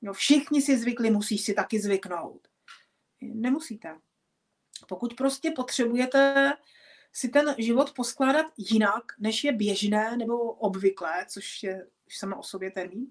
[0.03, 2.49] No všichni si zvykli, musíš si taky zvyknout.
[3.21, 3.99] Nemusíte.
[4.89, 6.53] Pokud prostě potřebujete
[7.17, 12.43] si ten život poskládat jinak, než je běžné nebo obvyklé, což je už sama o
[12.43, 13.07] sobě termín,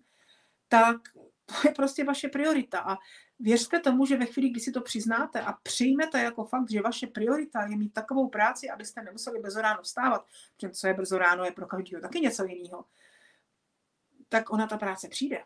[0.68, 0.98] tak
[1.46, 2.80] to je prostě vaše priorita.
[2.80, 2.98] A
[3.40, 7.08] věřte tomu, že ve chvíli, kdy si to přiznáte a přijmete jako fakt, že vaše
[7.08, 10.26] priorita je mít takovou práci, abyste nemuseli brzo ráno vstávat,
[10.56, 12.86] protože co je brzo ráno, je pro každého taky něco jiného,
[14.30, 15.44] tak ona ta práce přijde.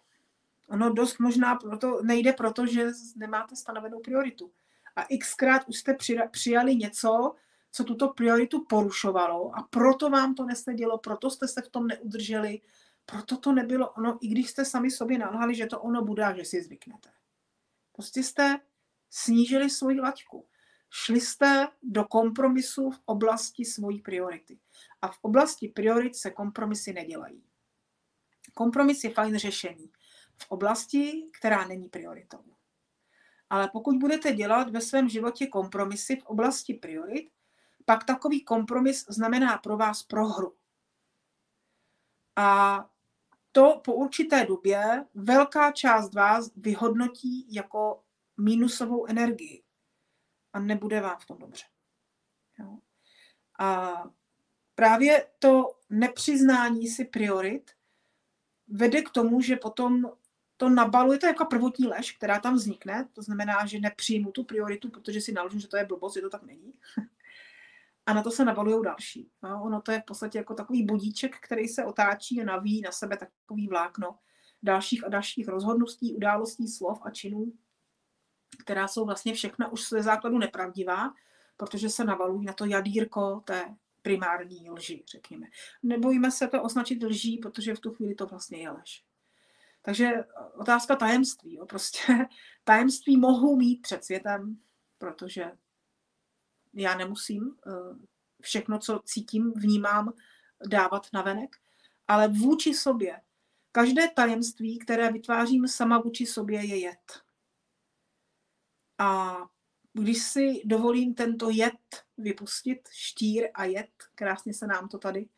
[0.68, 4.52] Ono dost možná proto, nejde proto, že nemáte stanovenou prioritu.
[4.96, 5.98] A xkrát už jste
[6.32, 7.36] přijali něco,
[7.72, 12.62] co tuto prioritu porušovalo a proto vám to nesedělo, proto jste se v tom neudrželi,
[13.06, 16.36] proto to nebylo ono, i když jste sami sobě nalhali, že to ono bude a
[16.36, 17.10] že si zvyknete.
[17.94, 18.60] Prostě jste
[19.10, 20.48] snížili svoji laťku.
[20.90, 24.60] Šli jste do kompromisu v oblasti svojí priority.
[25.02, 27.44] A v oblasti priorit se kompromisy nedělají.
[28.54, 29.92] Kompromis je fajn řešení
[30.38, 32.44] v oblasti, která není prioritou.
[33.50, 37.30] Ale pokud budete dělat ve svém životě kompromisy v oblasti priorit,
[37.90, 40.56] pak takový kompromis znamená pro vás prohru.
[42.36, 42.90] A
[43.52, 48.04] to po určité době velká část vás vyhodnotí jako
[48.38, 49.64] minusovou energii
[50.54, 51.66] a nebude vám v tom dobře.
[52.60, 52.80] Jo.
[53.60, 54.04] A
[54.76, 57.72] právě to nepřiznání si priorit
[58.68, 60.12] vede k tomu, že potom
[60.58, 64.90] to nabaluje, to jako prvotní lež, která tam vznikne, to znamená, že nepřijmu tu prioritu,
[64.90, 66.74] protože si naložím, že to je blbost, že to tak není.
[68.10, 69.30] A na to se nabalují další.
[69.44, 72.92] No, ono to je v podstatě jako takový budíček, který se otáčí a navíjí na
[72.92, 74.20] sebe takový vlákno
[74.64, 77.54] dalších a dalších rozhodností, událostí, slov a činů,
[78.60, 81.14] která jsou vlastně všechna už ze základu nepravdivá,
[81.58, 85.48] protože se navalují na to jadírko té primární lži, řekněme.
[85.84, 89.04] Nebojíme se to označit lží, protože v tu chvíli to vlastně je lež.
[89.82, 90.12] Takže
[90.58, 91.56] otázka tajemství.
[91.56, 91.66] Jo.
[91.66, 92.00] Prostě
[92.64, 94.58] tajemství mohou mít před světem,
[94.98, 95.52] protože
[96.80, 97.72] já nemusím eh,
[98.42, 100.14] všechno, co cítím, vnímám,
[100.70, 101.56] dávat na venek,
[102.08, 103.22] ale vůči sobě.
[103.72, 107.24] Každé tajemství, které vytvářím sama vůči sobě, je jed.
[108.98, 109.38] A
[109.94, 115.30] když si dovolím tento jed vypustit, štír a jed, krásně se nám to tady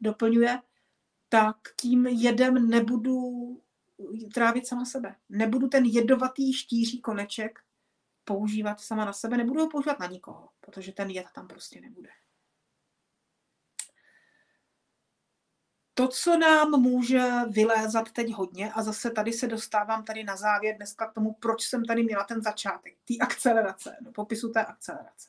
[0.00, 0.60] doplňuje,
[1.28, 3.22] tak tím jedem nebudu
[4.34, 5.16] trávit sama sebe.
[5.28, 7.60] Nebudu ten jedovatý štíří koneček
[8.24, 12.10] používat sama na sebe, nebudu ho používat na nikoho, protože ten jed tam prostě nebude.
[15.94, 20.76] To, co nám může vylézat teď hodně, a zase tady se dostávám tady na závěr
[20.76, 25.28] dneska k tomu, proč jsem tady měla ten začátek, té akcelerace, do popisu té akcelerace.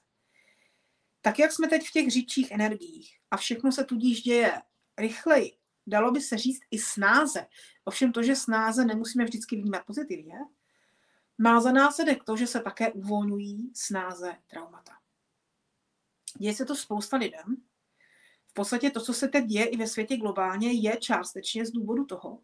[1.21, 4.61] Tak jak jsme teď v těch říčích energiích a všechno se tudíž děje
[4.97, 5.51] rychleji,
[5.87, 7.47] dalo by se říct i snáze.
[7.85, 10.35] Ovšem to, že snáze nemusíme vždycky vnímat pozitivně,
[11.41, 14.91] má za následek to, že se také uvolňují snáze traumata.
[16.37, 17.63] Děje se to spousta lidem.
[18.47, 22.05] V podstatě to, co se teď děje i ve světě globálně, je částečně z důvodu
[22.05, 22.41] toho,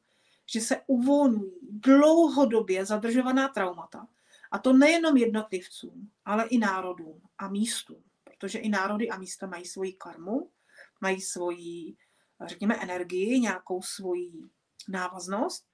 [0.54, 4.08] že se uvolňují dlouhodobě zadržovaná traumata.
[4.52, 8.04] A to nejenom jednotlivcům, ale i národům a místům.
[8.24, 10.52] Protože i národy a místa mají svoji karmu,
[11.02, 11.98] mají svoji,
[12.45, 14.43] řekněme, energii, nějakou svoji
[14.88, 15.66] návaznost.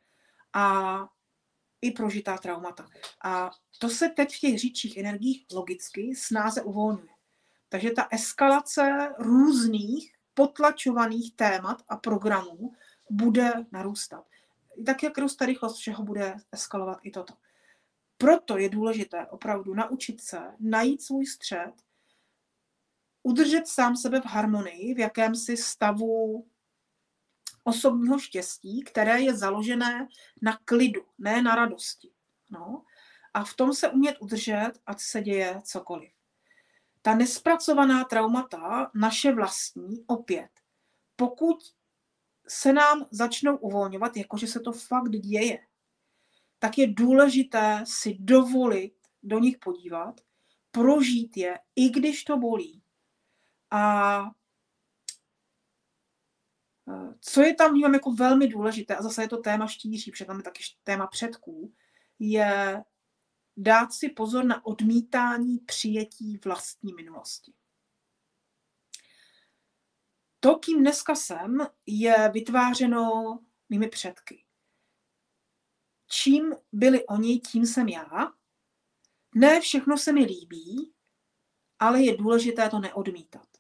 [0.54, 1.08] A
[1.84, 2.88] i prožitá traumata.
[3.24, 7.14] A to se teď v těch říčích energiích logicky snáze uvolňuje.
[7.70, 12.74] Takže ta eskalace různých potlačovaných témat a programů
[13.10, 14.26] bude narůstat.
[14.86, 17.34] Tak jak roste rychlost všeho, bude eskalovat i toto.
[18.18, 21.74] Proto je důležité opravdu naučit se najít svůj střed,
[23.24, 26.46] udržet sám sebe v harmonii, v jakémsi stavu
[27.64, 30.08] osobního štěstí, které je založené
[30.42, 32.12] na klidu, ne na radosti.
[32.52, 32.84] No.
[33.34, 36.12] A v tom se umět udržet, ať se děje cokoliv.
[37.02, 40.50] Ta nespracovaná traumata, naše vlastní, opět,
[41.16, 41.58] pokud
[42.48, 45.60] se nám začnou uvolňovat, jakože se to fakt děje,
[46.60, 48.94] tak je důležité si dovolit
[49.24, 50.22] do nich podívat,
[50.72, 52.82] prožít je, i když to bolí.
[53.72, 54.24] A
[57.22, 60.38] co je tam vnímám jako velmi důležité, a zase je to téma štíří, protože tam
[60.38, 61.74] je taky téma předků,
[62.20, 62.84] je
[63.58, 67.54] dát si pozor na odmítání přijetí vlastní minulosti.
[70.40, 74.46] To, kým dneska jsem, je vytvářeno mými předky.
[76.08, 78.34] Čím byli oni, tím jsem já.
[79.36, 80.94] Ne všechno se mi líbí,
[81.80, 83.53] ale je důležité to neodmítat.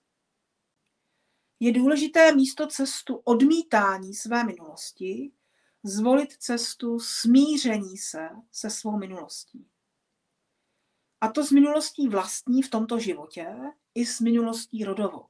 [1.63, 5.31] Je důležité místo cestu odmítání své minulosti
[5.83, 9.69] zvolit cestu smíření se se svou minulostí.
[11.21, 13.55] A to s minulostí vlastní v tomto životě
[13.95, 15.25] i s minulostí rodovou.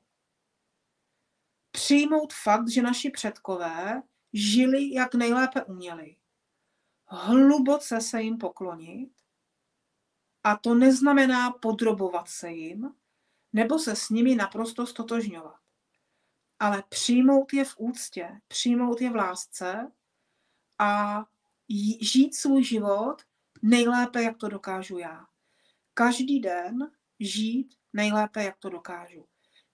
[1.71, 4.03] Přijmout fakt, že naši předkové
[4.33, 6.15] žili, jak nejlépe uměli.
[7.05, 9.11] Hluboce se jim poklonit.
[10.43, 12.95] A to neznamená podrobovat se jim,
[13.53, 15.62] nebo se s nimi naprosto stotožňovat.
[16.63, 19.91] Ale přijmout je v úctě, přijmout je v lásce
[20.79, 21.23] a
[22.01, 23.15] žít svůj život
[23.61, 25.25] nejlépe, jak to dokážu já
[25.93, 29.25] každý den žít nejlépe, jak to dokážu.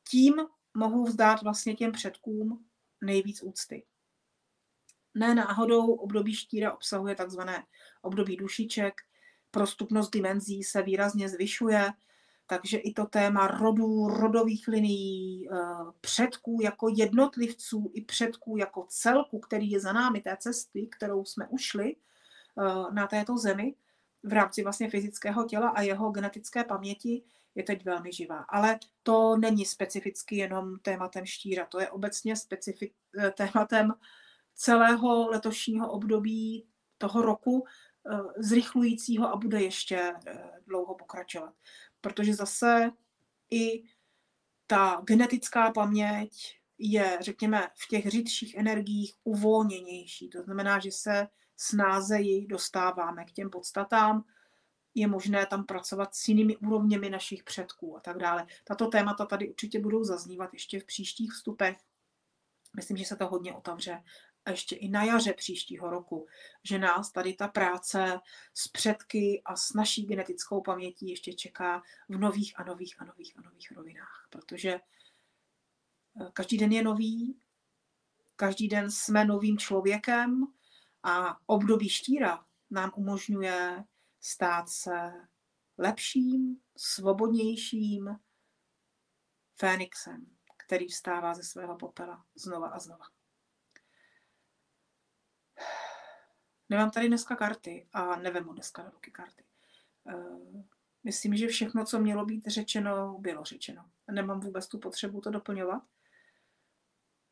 [0.09, 0.33] Tím
[0.73, 2.65] mohu vzdát vlastně těm předkům
[3.01, 3.85] nejvíc úcty.
[5.13, 7.65] Ne náhodou období štíra obsahuje takzvané
[8.01, 8.93] období dušiček,
[9.51, 11.91] prostupnost dimenzí se výrazně zvyšuje,
[12.49, 15.55] takže i to téma rodů, rodových linií, eh,
[16.01, 21.47] předků jako jednotlivců i předků jako celku, který je za námi té cesty, kterou jsme
[21.47, 23.75] ušli eh, na této zemi,
[24.23, 27.23] v rámci vlastně fyzického těla a jeho genetické paměti
[27.55, 28.45] je teď velmi živá.
[28.49, 33.93] Ale to není specificky jenom tématem štíra, to je obecně specifik, eh, tématem
[34.55, 37.65] celého letošního období toho roku,
[38.37, 40.13] zrychlujícího a bude ještě
[40.67, 41.53] dlouho pokračovat.
[42.01, 42.91] Protože zase
[43.51, 43.83] i
[44.67, 50.29] ta genetická paměť je, řekněme, v těch řidších energiích uvolněnější.
[50.29, 51.27] To znamená, že se
[51.57, 54.23] snázeji dostáváme k těm podstatám,
[54.95, 58.47] je možné tam pracovat s jinými úrovněmi našich předků a tak dále.
[58.63, 61.77] Tato témata tady určitě budou zaznívat ještě v příštích vstupech.
[62.75, 64.03] Myslím, že se to hodně otevře
[64.49, 66.27] a ještě i na jaře příštího roku,
[66.63, 68.19] že nás tady ta práce
[68.53, 73.33] s předky a s naší genetickou pamětí ještě čeká v nových a nových a nových
[73.37, 77.39] a nových rovinách, protože eh, každý den je nový,
[78.35, 80.47] každý den jsme novým člověkem,
[81.03, 83.83] a období štíra nám umožňuje
[84.19, 85.11] stát se
[85.77, 88.19] lepším, svobodnějším
[89.55, 90.25] Fénixem,
[90.65, 93.18] který vstává ze svého popela znova a znova.
[96.69, 99.43] Nemám tady dneska karty a nevemu dneska do ruky karty.
[100.07, 100.63] Eh,
[101.03, 103.89] myslím, že všechno, co mělo být řečeno, bylo řečeno.
[104.11, 105.83] Nemám vůbec tu potřebu to doplňovat.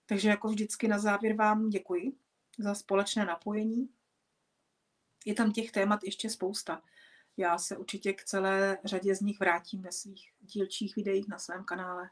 [0.06, 2.18] Takže jako vždycky na závěr vám děkuji
[2.60, 3.90] za společné napojení.
[5.26, 6.82] Je tam těch témat ještě spousta.
[7.38, 11.64] Já se určitě k celé řadě z nich vrátím ve svých dílčích videích na svém
[11.64, 12.10] kanále.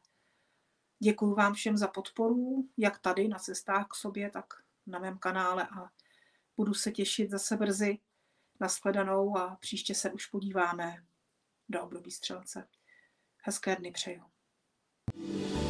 [1.00, 4.46] Děkuji vám všem za podporu, jak tady na cestách k sobě, tak
[4.88, 5.90] na mém kanále a
[6.58, 7.98] budu se těšit zase brzy
[8.60, 11.06] na shledanou a příště se už podíváme
[11.70, 12.68] do období střelce.
[13.44, 14.24] Hezké dny přeju.
[15.16, 15.65] thank you